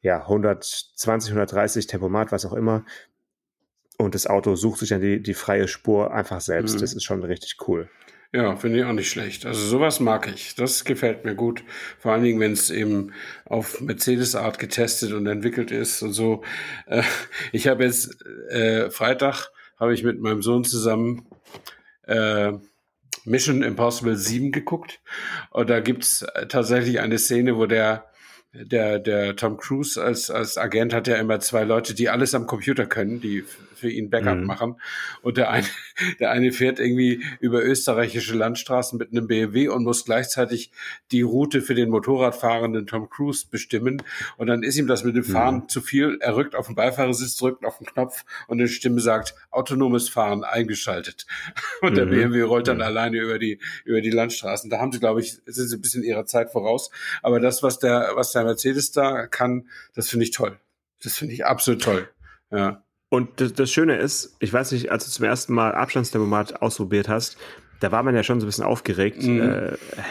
[0.00, 2.84] ja 120, 130 Tempomat, was auch immer,
[3.98, 6.76] und das Auto sucht sich dann die, die freie Spur einfach selbst.
[6.76, 6.80] Mhm.
[6.80, 7.88] Das ist schon richtig cool.
[8.32, 9.46] Ja, finde ich auch nicht schlecht.
[9.46, 10.54] Also sowas mag ich.
[10.54, 11.62] Das gefällt mir gut.
[11.98, 13.12] Vor allen Dingen, wenn es eben
[13.44, 16.42] auf Mercedes-Art getestet und entwickelt ist und so.
[16.86, 17.02] Äh,
[17.52, 19.48] ich habe jetzt äh, Freitag
[19.78, 21.26] habe ich mit meinem Sohn zusammen
[22.06, 22.52] äh,
[23.24, 25.00] Mission Impossible 7 geguckt.
[25.50, 28.06] Und da gibt's tatsächlich eine Szene, wo der
[28.64, 32.46] der, der Tom Cruise als, als Agent hat ja immer zwei Leute, die alles am
[32.46, 33.44] Computer können, die
[33.76, 34.46] für ihn Backup mhm.
[34.46, 34.80] machen.
[35.22, 35.66] Und der eine,
[36.20, 40.70] der eine fährt irgendwie über österreichische Landstraßen mit einem BMW und muss gleichzeitig
[41.12, 44.02] die Route für den Motorradfahrenden Tom Cruise bestimmen.
[44.36, 45.68] Und dann ist ihm das mit dem Fahren mhm.
[45.68, 46.18] zu viel.
[46.20, 50.44] Er rückt auf den Beifahrersitz, drückt auf den Knopf und eine Stimme sagt, autonomes Fahren
[50.44, 51.26] eingeschaltet.
[51.80, 51.96] Und mhm.
[51.96, 52.82] der BMW rollt dann mhm.
[52.82, 54.70] alleine über die, über die Landstraßen.
[54.70, 56.90] Da haben sie, glaube ich, sind sie ein bisschen ihrer Zeit voraus.
[57.22, 60.58] Aber das, was der, was der Mercedes da kann, das finde ich toll.
[61.02, 62.08] Das finde ich absolut toll.
[62.50, 62.82] Ja.
[63.08, 67.08] Und das, das, Schöne ist, ich weiß nicht, als du zum ersten Mal Abstandstempomat ausprobiert
[67.08, 67.36] hast,
[67.80, 69.22] da war man ja schon so ein bisschen aufgeregt.
[69.22, 69.40] Mhm.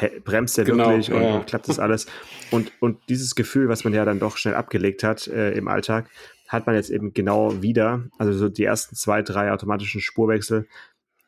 [0.01, 1.35] Äh, bremst der genau, wirklich und, ja.
[1.35, 2.05] und, klappt das alles?
[2.51, 6.09] Und, und dieses Gefühl, was man ja dann doch schnell abgelegt hat äh, im Alltag,
[6.47, 8.03] hat man jetzt eben genau wieder.
[8.17, 10.67] Also so die ersten zwei, drei automatischen Spurwechsel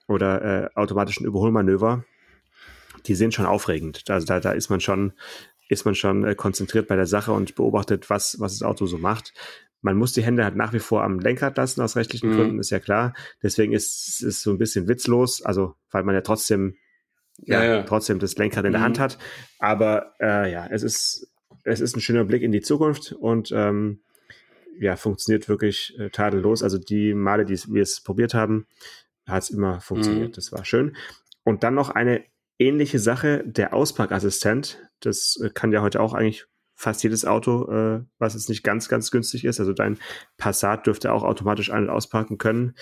[0.07, 2.05] oder äh, automatischen Überholmanöver,
[3.07, 4.03] die sind schon aufregend.
[4.09, 5.13] Also da, da ist man schon,
[5.69, 8.97] ist man schon äh, konzentriert bei der Sache und beobachtet, was, was das Auto so
[8.97, 9.33] macht.
[9.87, 12.35] Man muss die Hände halt nach wie vor am Lenkrad lassen, aus rechtlichen mhm.
[12.35, 13.13] Gründen, ist ja klar.
[13.41, 16.75] Deswegen ist es so ein bisschen witzlos, also weil man ja trotzdem,
[17.37, 17.83] ja, ja, ja.
[17.83, 19.03] trotzdem das Lenkrad in der Hand mhm.
[19.03, 19.17] hat.
[19.59, 21.31] Aber äh, ja, es ist,
[21.63, 24.01] es ist ein schöner Blick in die Zukunft und ähm,
[24.77, 26.63] ja, funktioniert wirklich äh, tadellos.
[26.63, 28.67] Also die Male, die wir es probiert haben,
[29.25, 30.31] hat es immer funktioniert.
[30.31, 30.33] Mhm.
[30.33, 30.97] Das war schön.
[31.45, 32.25] Und dann noch eine
[32.59, 34.81] ähnliche Sache, der Auspackassistent.
[34.99, 36.45] Das äh, kann ja heute auch eigentlich
[36.77, 39.59] fast jedes Auto, äh, was jetzt nicht ganz, ganz günstig ist.
[39.59, 39.97] Also dein
[40.37, 42.75] Passat dürfte auch automatisch ein- und ausparken können.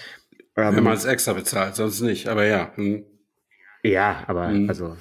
[0.58, 2.72] Ähm, Wenn man es extra bezahlt, sonst nicht, aber ja.
[2.76, 3.06] Hm.
[3.84, 4.68] Ja, aber hm.
[4.68, 4.98] also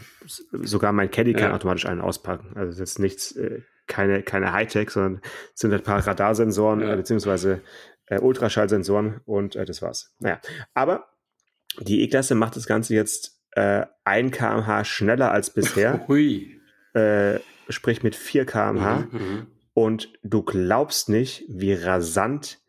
[0.62, 1.38] sogar mein Caddy ja.
[1.38, 2.52] kann automatisch einen auspacken.
[2.54, 5.20] Also das ist nichts, äh, keine, keine Hightech, sondern
[5.54, 6.92] es sind halt ein paar Radarsensoren, ja.
[6.92, 7.62] äh, beziehungsweise
[8.06, 10.14] äh, Ultraschallsensoren und äh, das war's.
[10.20, 10.40] Naja,
[10.72, 11.08] aber
[11.80, 16.04] die E-Klasse macht das Ganze jetzt äh, 1 kmh schneller als bisher.
[16.08, 16.60] Hui.
[16.94, 19.08] Äh, sprich mit 4 kmh.
[19.10, 22.60] Mhm, mhm, und du glaubst nicht, wie rasant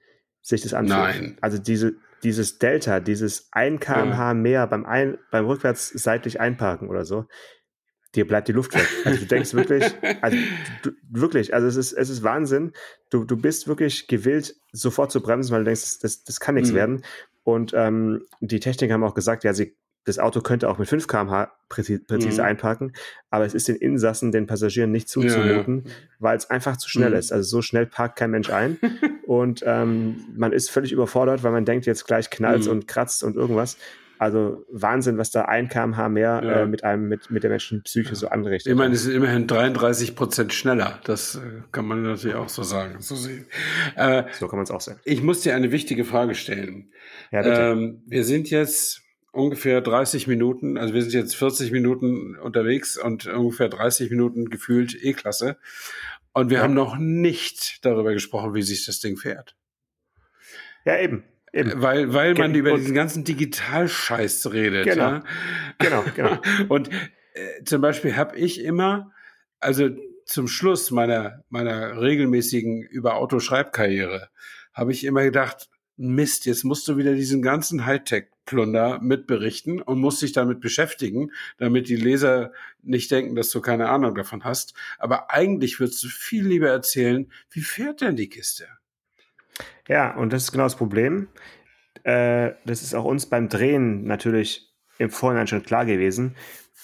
[0.42, 0.98] sich das anfühlt.
[0.98, 1.38] Nein.
[1.42, 4.34] Also diese, dieses Delta, dieses 1 kmh ja.
[4.34, 7.26] mehr beim, ein, beim rückwärts seitlich einparken oder so,
[8.16, 8.88] dir bleibt die Luft weg.
[9.06, 9.84] Also du denkst wirklich,
[10.22, 10.38] also
[10.84, 12.74] du, wirklich, also es ist, es ist Wahnsinn.
[13.10, 16.72] Du, du bist wirklich gewillt, sofort zu bremsen, weil du denkst, das, das kann nichts
[16.72, 16.76] mhm.
[16.76, 17.06] werden.
[17.44, 21.08] Und ähm, die Techniker haben auch gesagt, ja, sie das Auto könnte auch mit 5
[21.08, 22.48] km/h präzise, präzise mhm.
[22.48, 22.94] einparken,
[23.30, 25.96] aber es ist den Insassen, den Passagieren nicht zuzumuten, ja, ja.
[26.20, 27.18] weil es einfach zu schnell mhm.
[27.18, 27.32] ist.
[27.32, 28.78] Also so schnell parkt kein Mensch ein
[29.28, 32.72] und ähm, man ist völlig überfordert, weil man denkt, jetzt gleich knallt mhm.
[32.72, 33.78] und kratzt und irgendwas.
[34.18, 36.52] Also Wahnsinn, was da ein kmh mehr ja.
[36.62, 38.16] äh, mit einem mit, mit der Menschenpsyche ja.
[38.16, 38.72] so anrichtet.
[38.72, 41.00] Ich meine, es ist immerhin 33 Prozent schneller.
[41.04, 41.40] Das äh,
[41.72, 43.02] kann man natürlich auch so sagen.
[43.02, 43.46] So, sehen.
[43.96, 45.00] Äh, so kann man es auch sehen.
[45.04, 46.92] Ich muss dir eine wichtige Frage stellen.
[47.32, 47.62] Ja, bitte.
[47.62, 49.05] Ähm, wir sind jetzt
[49.36, 54.96] ungefähr 30 Minuten, also wir sind jetzt 40 Minuten unterwegs und ungefähr 30 Minuten gefühlt
[54.96, 55.58] E-Klasse.
[56.34, 56.64] Und wir ja.
[56.64, 59.56] haben noch nicht darüber gesprochen, wie sich das Ding fährt.
[60.86, 61.24] Ja, eben.
[61.52, 61.82] eben.
[61.82, 64.86] Weil, weil man über diesen ganzen Digitalscheiß redet.
[64.86, 65.10] Genau.
[65.10, 65.24] Ja?
[65.80, 66.38] Genau, genau.
[66.70, 66.90] und
[67.34, 69.12] äh, zum Beispiel habe ich immer,
[69.60, 69.90] also
[70.26, 74.30] zum Schluss meiner, meiner regelmäßigen über Autoschreibkarriere,
[74.74, 80.22] habe ich immer gedacht, Mist, jetzt musst du wieder diesen ganzen Hightech-Plunder mitberichten und musst
[80.22, 82.52] dich damit beschäftigen, damit die Leser
[82.84, 84.74] nicht denken, dass du keine Ahnung davon hast.
[85.00, 88.68] Aber eigentlich würdest du viel lieber erzählen, wie fährt denn die Kiste?
[89.88, 91.30] Ja, und das ist genau das Problem.
[92.04, 96.36] Äh, das ist auch uns beim Drehen natürlich im Vorhinein schon klar gewesen.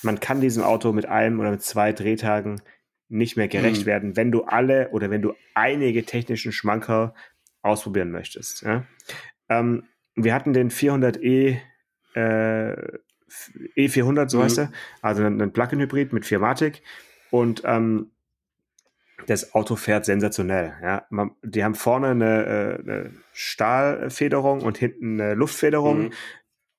[0.03, 2.61] Man kann diesem Auto mit einem oder mit zwei Drehtagen
[3.09, 3.85] nicht mehr gerecht mhm.
[3.85, 7.13] werden, wenn du alle oder wenn du einige technischen Schmankerl
[7.61, 8.61] ausprobieren möchtest.
[8.63, 8.85] Ja?
[9.49, 9.83] Ähm,
[10.15, 11.57] wir hatten den 400e
[12.15, 12.99] äh,
[13.77, 14.43] E400, so mhm.
[14.43, 16.81] heißt er, also ein Plug-in-Hybrid mit Firmatic
[17.29, 18.11] und ähm,
[19.27, 20.73] das Auto fährt sensationell.
[20.81, 21.05] Ja?
[21.09, 26.11] Man, die haben vorne eine, äh, eine, Stahlfederung und hinten eine Luftfederung mhm.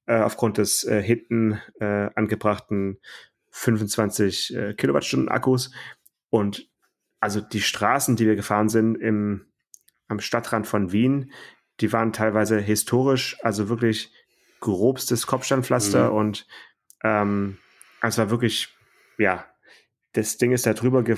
[0.07, 2.99] äh, aufgrund des äh, hinten äh, angebrachten
[3.51, 5.73] 25 äh, Kilowattstunden Akkus.
[6.31, 6.69] Und
[7.21, 9.52] also die Straßen, die wir gefahren sind im,
[10.13, 11.33] am Stadtrand von Wien,
[11.81, 14.13] die waren teilweise historisch, also wirklich
[14.61, 16.17] grobstes Kopfsteinpflaster mhm.
[16.17, 16.47] und
[17.03, 17.59] ähm,
[18.01, 18.69] es war wirklich,
[19.19, 19.45] ja,
[20.13, 21.17] das Ding ist da drüber ge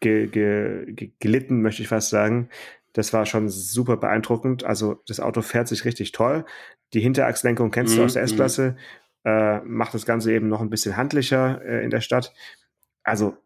[0.00, 2.50] ge ge gelitten, möchte ich fast sagen.
[2.92, 4.64] Das war schon super beeindruckend.
[4.64, 6.44] Also das Auto fährt sich richtig toll.
[6.92, 7.98] Die Hinterachslenkung kennst mhm.
[7.98, 8.28] du aus der mhm.
[8.28, 8.76] S-Klasse.
[9.24, 12.32] Äh, macht das Ganze eben noch ein bisschen handlicher äh, in der Stadt.
[13.02, 13.36] Also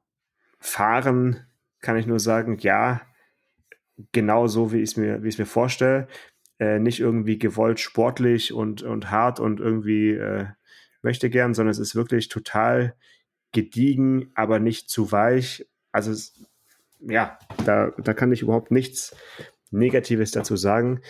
[0.59, 1.46] fahren
[1.80, 3.01] kann ich nur sagen, ja,
[4.12, 6.09] genau so, wie ich es mir, wie ich es mir vorstelle.
[6.59, 10.46] Äh, nicht irgendwie gewollt sportlich und, und hart und irgendwie äh,
[11.03, 12.96] möchte gern, sondern es ist wirklich total
[13.53, 15.66] gediegen, aber nicht zu weich.
[15.92, 16.34] Also es,
[17.01, 19.16] ja, da, da kann ich überhaupt nichts
[19.70, 21.01] Negatives dazu sagen.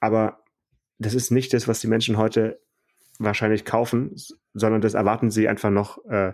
[0.00, 0.42] Aber
[0.98, 2.60] das ist nicht das, was die Menschen heute
[3.18, 4.14] wahrscheinlich kaufen,
[4.54, 6.32] sondern das erwarten sie einfach noch äh,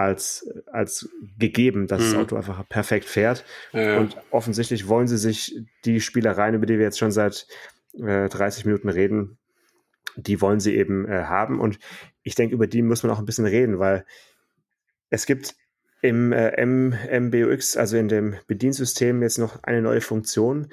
[0.00, 2.04] als, als gegeben, dass mhm.
[2.04, 3.44] das Auto einfach perfekt fährt.
[3.72, 3.98] Ja.
[3.98, 7.46] Und offensichtlich wollen sie sich die Spielereien, über die wir jetzt schon seit
[7.94, 9.38] äh, 30 Minuten reden,
[10.16, 11.60] die wollen sie eben äh, haben.
[11.60, 11.78] Und
[12.22, 14.04] ich denke, über die muss man auch ein bisschen reden, weil
[15.10, 15.54] es gibt
[16.02, 20.68] im äh, MBUX, also in dem Bediensystem, jetzt noch eine neue Funktion,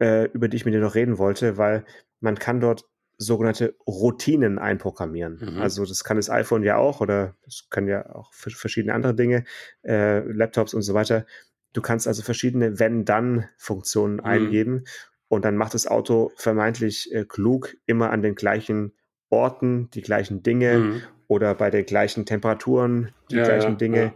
[0.00, 1.84] äh, über die ich mit dir noch reden wollte, weil
[2.20, 2.84] man kann dort
[3.22, 5.38] sogenannte Routinen einprogrammieren.
[5.40, 5.60] Mhm.
[5.60, 9.44] Also das kann das iPhone ja auch oder es können ja auch verschiedene andere Dinge,
[9.84, 11.26] äh, Laptops und so weiter.
[11.72, 14.24] Du kannst also verschiedene Wenn-Dann-Funktionen mhm.
[14.24, 14.84] eingeben
[15.28, 18.92] und dann macht das Auto vermeintlich äh, klug immer an den gleichen
[19.30, 21.02] Orten die gleichen Dinge mhm.
[21.26, 24.02] oder bei den gleichen Temperaturen die ja, gleichen ja, Dinge.
[24.04, 24.12] Ja.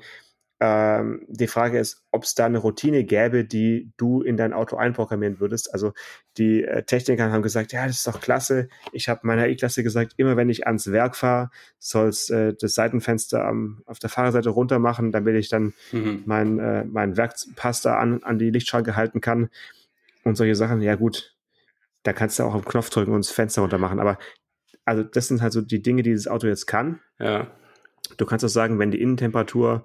[0.58, 4.76] Ähm, die Frage ist, ob es da eine Routine gäbe, die du in dein Auto
[4.76, 5.72] einprogrammieren würdest.
[5.72, 5.92] Also
[6.38, 8.68] die äh, Techniker haben gesagt, ja, das ist doch klasse.
[8.92, 12.74] Ich habe meiner E-Klasse gesagt, immer wenn ich ans Werk fahre, soll es äh, das
[12.74, 16.22] Seitenfenster am, auf der Fahrerseite runter machen, damit ich dann mhm.
[16.26, 19.48] mein, äh, mein Werkpasta an, an die Lichtschranke halten kann
[20.24, 20.82] und solche Sachen.
[20.82, 21.34] Ja gut,
[22.02, 23.98] da kannst du auch auf den Knopf drücken und das Fenster runter machen.
[23.98, 24.18] Aber
[24.84, 27.00] also das sind halt so die Dinge, die das Auto jetzt kann.
[27.18, 27.50] Ja.
[28.18, 29.84] Du kannst auch sagen, wenn die Innentemperatur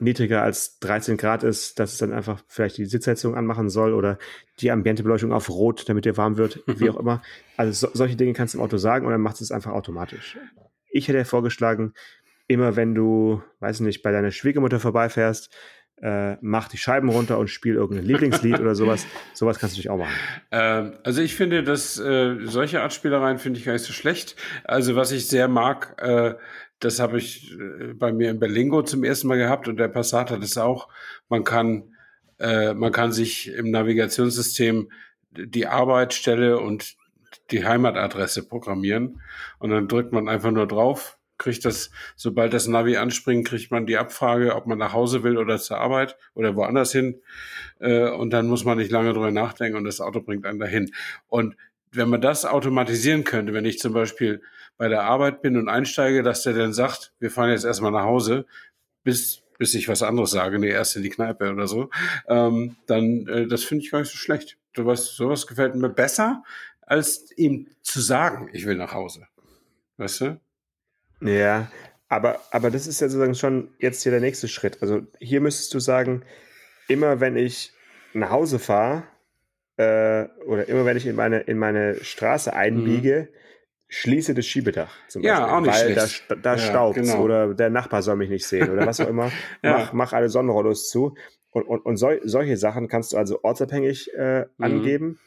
[0.00, 4.18] niedriger als 13 Grad ist, dass es dann einfach vielleicht die Sitzheizung anmachen soll oder
[4.60, 7.22] die Ambientebeleuchtung auf Rot, damit dir warm wird, wie auch immer.
[7.56, 10.38] Also so, solche Dinge kannst du im Auto sagen und dann macht es einfach automatisch.
[10.90, 11.92] Ich hätte vorgeschlagen,
[12.46, 15.54] immer wenn du, weiß nicht, bei deiner Schwiegermutter vorbeifährst,
[16.02, 19.06] äh, mach die Scheiben runter und spiel irgendein Lieblingslied oder sowas.
[19.34, 20.14] Sowas kannst du natürlich auch machen.
[20.50, 24.36] Ähm, also ich finde, dass äh, solche Art Spielereien finde ich gar nicht so schlecht.
[24.64, 26.34] Also was ich sehr mag, äh,
[26.80, 30.30] das habe ich äh, bei mir in Berlingo zum ersten Mal gehabt und der Passat
[30.30, 30.88] hat es auch.
[31.28, 31.94] Man kann,
[32.38, 34.90] äh, man kann sich im Navigationssystem
[35.30, 36.96] die Arbeitsstelle und
[37.50, 39.20] die Heimatadresse programmieren
[39.58, 43.86] und dann drückt man einfach nur drauf, kriegt das, sobald das Navi anspringt, kriegt man
[43.86, 47.20] die Abfrage, ob man nach Hause will oder zur Arbeit oder woanders hin.
[47.78, 50.92] Äh, und dann muss man nicht lange drüber nachdenken und das Auto bringt einen dahin.
[51.28, 51.56] Und
[51.92, 54.42] wenn man das automatisieren könnte, wenn ich zum Beispiel
[54.76, 58.04] bei der Arbeit bin und einsteige, dass der dann sagt, wir fahren jetzt erstmal nach
[58.04, 58.46] Hause,
[59.02, 61.90] bis, bis ich was anderes sage, nee, erst in die Kneipe oder so,
[62.28, 64.56] ähm, dann, äh, das finde ich gar nicht so schlecht.
[64.74, 66.44] Sowas, sowas gefällt mir besser,
[66.80, 69.26] als ihm zu sagen, ich will nach Hause.
[69.96, 70.40] Weißt du?
[71.20, 71.70] Ja,
[72.08, 74.80] aber, aber das ist ja sozusagen schon jetzt hier der nächste Schritt.
[74.80, 76.24] Also hier müsstest du sagen,
[76.88, 77.72] immer wenn ich
[78.14, 79.04] nach Hause fahre,
[79.80, 83.40] äh, oder immer wenn ich in meine, in meine Straße einbiege, mhm
[83.90, 86.24] schließe das Schiebedach zum Beispiel, ja, auch nicht weil schlecht.
[86.28, 87.22] da, da ja, staubt genau.
[87.22, 89.32] oder der Nachbar soll mich nicht sehen oder was auch immer.
[89.64, 89.78] ja.
[89.78, 91.16] mach, mach alle Sonnenrollos zu.
[91.50, 94.46] Und, und, und sol solche Sachen kannst du also ortsabhängig äh, mhm.
[94.64, 95.18] angeben.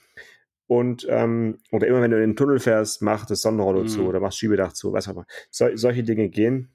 [0.66, 3.88] Und ähm, oder immer wenn du in den Tunnel fährst, mach das Sonnenrollo mhm.
[3.90, 5.26] zu oder mach Schiebedach zu, was auch immer.
[5.52, 6.74] So, solche Dinge gehen.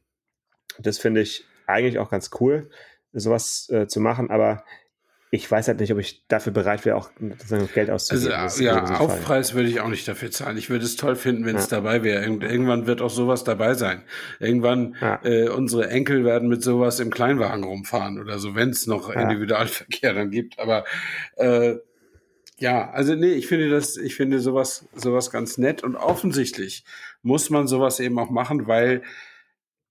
[0.78, 2.68] Das finde ich eigentlich auch ganz cool,
[3.12, 4.62] sowas äh, zu machen, aber
[5.30, 7.10] ich weiß halt nicht, ob ich dafür bereit wäre, auch
[7.74, 8.32] Geld auszugeben.
[8.32, 10.56] Also, ja, Aufpreis würde ich auch nicht dafür zahlen.
[10.56, 11.60] Ich würde es toll finden, wenn ja.
[11.60, 12.24] es dabei wäre.
[12.24, 14.02] Irgendwann wird auch sowas dabei sein.
[14.40, 15.20] Irgendwann ja.
[15.24, 19.20] äh, unsere Enkel werden mit sowas im Kleinwagen rumfahren oder so, wenn es noch ja.
[19.20, 20.58] Individualverkehr dann gibt.
[20.58, 20.84] Aber
[21.36, 21.76] äh,
[22.58, 26.84] ja, also nee, ich finde das, ich finde sowas, sowas ganz nett und offensichtlich
[27.22, 29.02] muss man sowas eben auch machen, weil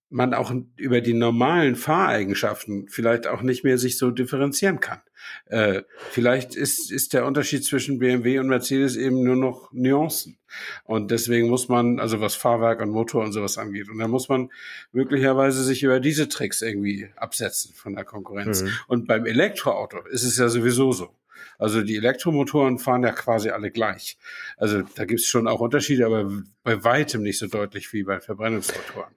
[0.09, 5.01] man auch über die normalen Fahreigenschaften vielleicht auch nicht mehr sich so differenzieren kann.
[5.47, 5.81] Äh,
[6.11, 10.37] vielleicht ist, ist der Unterschied zwischen BMW und Mercedes eben nur noch Nuancen.
[10.85, 14.29] Und deswegen muss man, also was Fahrwerk und Motor und sowas angeht, und da muss
[14.29, 14.49] man
[14.93, 18.63] möglicherweise sich über diese Tricks irgendwie absetzen von der Konkurrenz.
[18.63, 18.69] Mhm.
[18.87, 21.13] Und beim Elektroauto ist es ja sowieso so.
[21.57, 24.17] Also die Elektromotoren fahren ja quasi alle gleich.
[24.57, 26.31] Also da gibt es schon auch Unterschiede, aber
[26.63, 29.13] bei weitem nicht so deutlich wie bei Verbrennungsmotoren.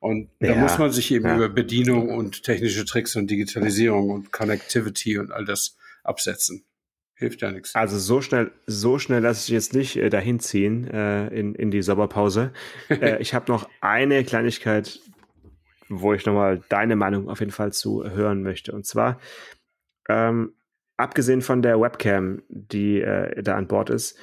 [0.00, 1.36] Und da ja, muss man sich eben ja.
[1.36, 6.64] über Bedienung und technische Tricks und Digitalisierung und Connectivity und all das absetzen.
[7.18, 7.74] Hilft ja nichts.
[7.74, 11.70] Also so schnell, so schnell lasse ich jetzt nicht äh, dahin ziehen äh, in, in
[11.70, 12.52] die Sommerpause.
[12.90, 15.00] äh, ich habe noch eine Kleinigkeit,
[15.88, 18.72] wo ich nochmal deine Meinung auf jeden Fall zu hören möchte.
[18.72, 19.18] Und zwar,
[20.10, 20.52] ähm,
[20.96, 24.18] abgesehen von der Webcam, die äh, da an Bord ist,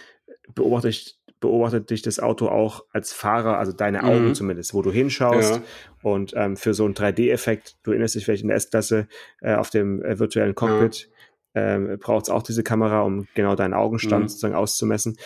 [0.55, 4.35] beobachte ich, beobachtet dich das Auto auch als Fahrer, also deine Augen mhm.
[4.35, 5.55] zumindest, wo du hinschaust.
[5.55, 5.61] Ja.
[6.01, 9.07] Und ähm, für so einen 3D-Effekt, du erinnerst dich vielleicht in der S-Klasse
[9.41, 11.09] äh, auf dem äh, virtuellen Cockpit,
[11.53, 11.75] ja.
[11.75, 14.27] ähm, braucht es auch diese Kamera, um genau deinen Augenstand mhm.
[14.29, 15.17] sozusagen auszumessen.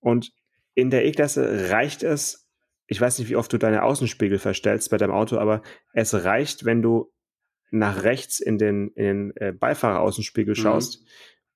[0.00, 0.32] Und
[0.74, 2.46] in der E-Klasse reicht es,
[2.86, 6.64] ich weiß nicht, wie oft du deine Außenspiegel verstellst bei deinem Auto, aber es reicht,
[6.64, 7.10] wenn du
[7.70, 10.60] nach rechts in den, in den äh, Beifahreraußenspiegel mhm.
[10.60, 11.04] schaust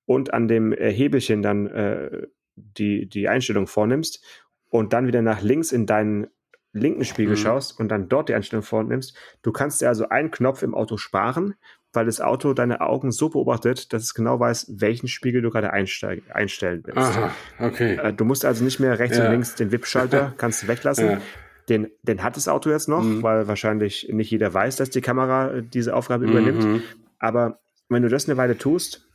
[0.05, 4.23] und an dem äh, Hebelchen dann äh, die, die Einstellung vornimmst
[4.69, 6.27] und dann wieder nach links in deinen
[6.73, 7.39] linken Spiegel mhm.
[7.39, 9.17] schaust und dann dort die Einstellung vornimmst.
[9.41, 11.55] Du kannst dir also einen Knopf im Auto sparen,
[11.93, 15.73] weil das Auto deine Augen so beobachtet, dass es genau weiß, welchen Spiegel du gerade
[15.73, 16.97] einstellen willst.
[16.97, 17.95] Aha, okay.
[17.95, 19.25] Äh, du musst also nicht mehr rechts ja.
[19.25, 21.07] und links den WIP-Schalter, kannst du weglassen.
[21.07, 21.21] Ja.
[21.69, 23.23] Den, den hat das Auto jetzt noch, mhm.
[23.23, 26.31] weil wahrscheinlich nicht jeder weiß, dass die Kamera äh, diese Aufgabe mhm.
[26.31, 26.83] übernimmt.
[27.19, 27.59] Aber
[27.89, 29.07] wenn du das eine Weile tust,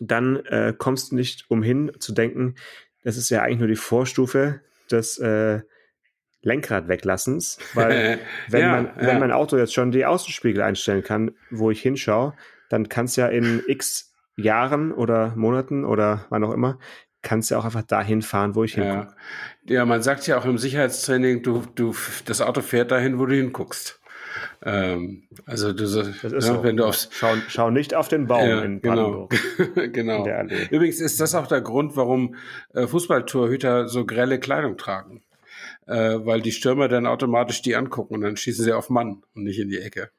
[0.00, 2.54] dann äh, kommst du nicht umhin zu denken,
[3.04, 5.60] das ist ja eigentlich nur die Vorstufe des äh,
[6.42, 8.18] Lenkrad weglassens, weil
[8.48, 9.06] wenn, ja, man, ja.
[9.06, 12.34] wenn mein Auto jetzt schon die Außenspiegel einstellen kann, wo ich hinschaue,
[12.68, 16.78] dann kann es ja in x Jahren oder Monaten oder wann auch immer,
[17.22, 19.14] kannst ja auch einfach dahin fahren, wo ich hingucke.
[19.64, 19.74] Ja.
[19.74, 21.94] ja, man sagt ja auch im Sicherheitstraining, du, du,
[22.24, 24.00] das Auto fährt dahin, wo du hinguckst.
[24.64, 26.62] Ähm, also du, so, ja, so.
[26.62, 29.28] wenn du aufs schau, schau nicht auf den Baum ja, in genau.
[29.28, 29.92] Brandenburg.
[29.92, 30.22] genau.
[30.24, 30.54] genau.
[30.70, 32.36] Übrigens ist das auch der Grund, warum
[32.72, 35.22] äh, Fußballtorhüter so grelle Kleidung tragen
[35.86, 39.44] äh, weil die Stürmer dann automatisch die angucken und dann schießen sie auf Mann und
[39.44, 40.10] nicht in die Ecke.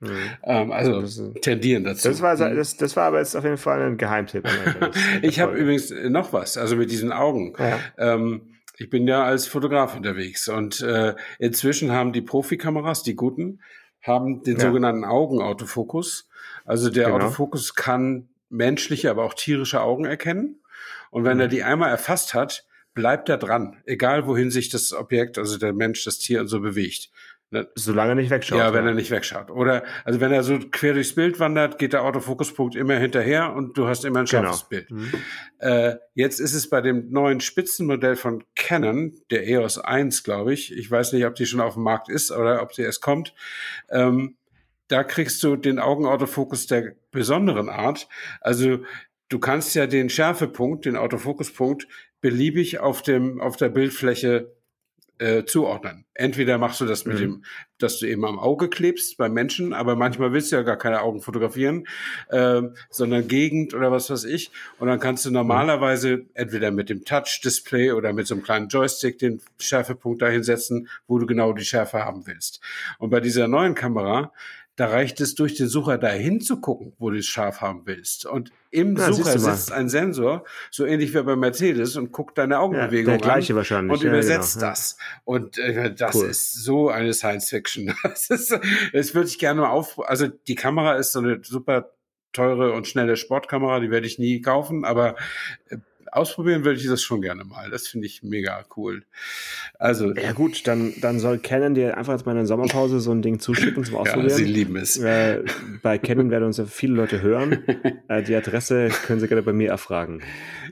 [0.00, 0.16] Mhm.
[0.44, 2.08] Ähm, also tendieren dazu.
[2.08, 4.48] Das war, das, das war aber jetzt auf jeden Fall ein Geheimtipp.
[5.22, 7.54] ich habe übrigens noch was, also mit diesen Augen.
[7.58, 7.78] Ja.
[7.98, 13.60] Ähm, ich bin ja als Fotograf unterwegs und äh, inzwischen haben die Profikameras, die guten,
[14.00, 14.60] haben den ja.
[14.60, 16.28] sogenannten Augenautofokus.
[16.64, 17.16] Also der genau.
[17.16, 20.62] Autofokus kann menschliche, aber auch tierische Augen erkennen.
[21.10, 21.42] Und wenn mhm.
[21.42, 25.72] er die einmal erfasst hat, bleibt er dran, egal wohin sich das Objekt, also der
[25.72, 27.10] Mensch, das Tier so bewegt.
[27.52, 27.68] Ne?
[27.74, 28.58] Solange er nicht wegschaut.
[28.58, 29.50] Ja, wenn er nicht wegschaut.
[29.50, 33.76] Oder, also wenn er so quer durchs Bild wandert, geht der Autofokuspunkt immer hinterher und
[33.76, 34.52] du hast immer ein genau.
[34.52, 34.86] scharfes genau.
[34.86, 34.90] Bild.
[34.90, 35.12] Mhm.
[35.58, 40.76] Äh, jetzt ist es bei dem neuen Spitzenmodell von Canon, der EOS 1, glaube ich.
[40.76, 43.34] Ich weiß nicht, ob die schon auf dem Markt ist oder ob sie erst kommt.
[43.90, 44.36] Ähm,
[44.86, 48.08] da kriegst du den Augenautofokus der besonderen Art.
[48.40, 48.78] Also
[49.28, 51.88] du kannst ja den Schärfepunkt, den Autofokuspunkt
[52.20, 54.52] beliebig auf dem auf der Bildfläche
[55.20, 56.06] äh, zuordnen.
[56.14, 57.20] Entweder machst du das mit mhm.
[57.20, 57.44] dem,
[57.78, 61.02] dass du eben am Auge klebst beim Menschen, aber manchmal willst du ja gar keine
[61.02, 61.86] Augen fotografieren,
[62.30, 64.50] äh, sondern Gegend oder was weiß ich.
[64.78, 66.28] Und dann kannst du normalerweise mhm.
[66.34, 71.18] entweder mit dem Touch-Display oder mit so einem kleinen Joystick den Schärfepunkt dahin setzen, wo
[71.18, 72.60] du genau die Schärfe haben willst.
[72.98, 74.32] Und bei dieser neuen Kamera
[74.80, 78.24] da reicht es, durch den Sucher dahin zu gucken, wo du es scharf haben willst.
[78.24, 82.60] Und im ja, Sucher sitzt ein Sensor, so ähnlich wie bei Mercedes, und guckt deine
[82.60, 84.00] Augenbewegung ja, der gleiche an wahrscheinlich.
[84.00, 84.96] und übersetzt genau, das.
[85.24, 86.30] Und äh, das cool.
[86.30, 87.94] ist so eine Science Fiction.
[88.02, 88.58] Das, ist,
[88.94, 90.00] das würde ich gerne mal auf.
[90.08, 91.92] Also die Kamera ist so eine super
[92.32, 95.16] teure und schnelle Sportkamera, die werde ich nie kaufen, aber
[95.68, 95.76] äh,
[96.12, 97.70] ausprobieren würde ich das schon gerne mal.
[97.70, 99.04] Das finde ich mega cool.
[99.78, 100.12] Also.
[100.14, 103.22] Ja, gut, dann, dann soll Canon dir einfach jetzt mal in der Sommerpause so ein
[103.22, 104.30] Ding zuschicken zum Ausprobieren.
[104.30, 104.96] ja, sie lieben es.
[104.96, 105.42] Äh,
[105.82, 107.64] bei Canon werden uns ja viele Leute hören.
[108.08, 110.22] Äh, die Adresse können Sie gerne bei mir erfragen.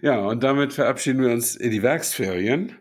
[0.02, 2.72] Ja, und damit verabschieden wir uns in die Werksferien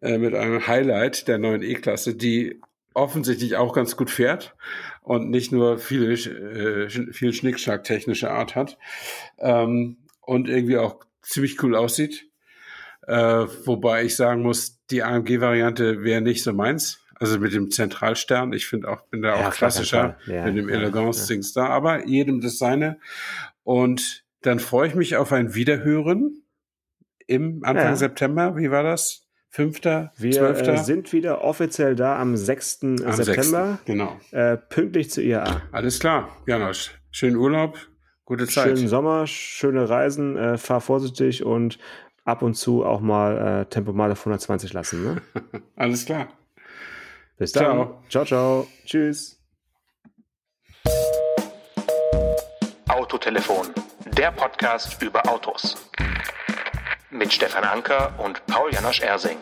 [0.00, 2.60] äh, mit einem Highlight der neuen E-Klasse, die
[2.94, 4.56] offensichtlich auch ganz gut fährt
[5.02, 8.78] und nicht nur viele, äh, viel Schnickschnack technische Art hat
[9.38, 12.26] ähm, und irgendwie auch ziemlich cool aussieht.
[13.06, 17.00] Äh, wobei ich sagen muss, die AMG-Variante wäre nicht so meins.
[17.14, 18.52] Also mit dem Zentralstern.
[18.52, 21.64] Ich finde auch, bin da ja, auch klassischer ja, mit dem Elegance-Dings ja.
[21.64, 21.68] da.
[21.70, 23.00] Aber jedem das seine.
[23.64, 26.42] Und dann freue ich mich auf ein Wiederhören
[27.26, 28.56] im Anfang September.
[28.56, 29.24] Wie war das?
[29.50, 30.68] Fünfter, Wir 12.
[30.68, 32.82] Äh, sind wieder offiziell da am 6.
[32.82, 33.78] Am September.
[33.78, 33.84] 6.
[33.86, 34.20] Genau.
[34.30, 35.62] Äh, pünktlich zu IAA.
[35.72, 36.36] Alles klar.
[36.46, 37.78] Janosch, schönen Urlaub.
[38.28, 38.76] Gute Zeit.
[38.76, 41.78] Schönen Sommer, schöne Reisen, äh, fahr vorsichtig und
[42.26, 45.02] ab und zu auch mal äh, Tempomat auf 120 lassen.
[45.02, 45.22] Ne?
[45.76, 46.28] Alles klar.
[47.38, 47.64] Bis dann.
[47.64, 48.24] Ciao, ciao.
[48.26, 48.66] ciao.
[48.84, 49.40] Tschüss.
[52.88, 53.68] Autotelefon,
[54.04, 55.90] der Podcast über Autos.
[57.10, 59.38] Mit Stefan Anker und Paul Janosch Ersing.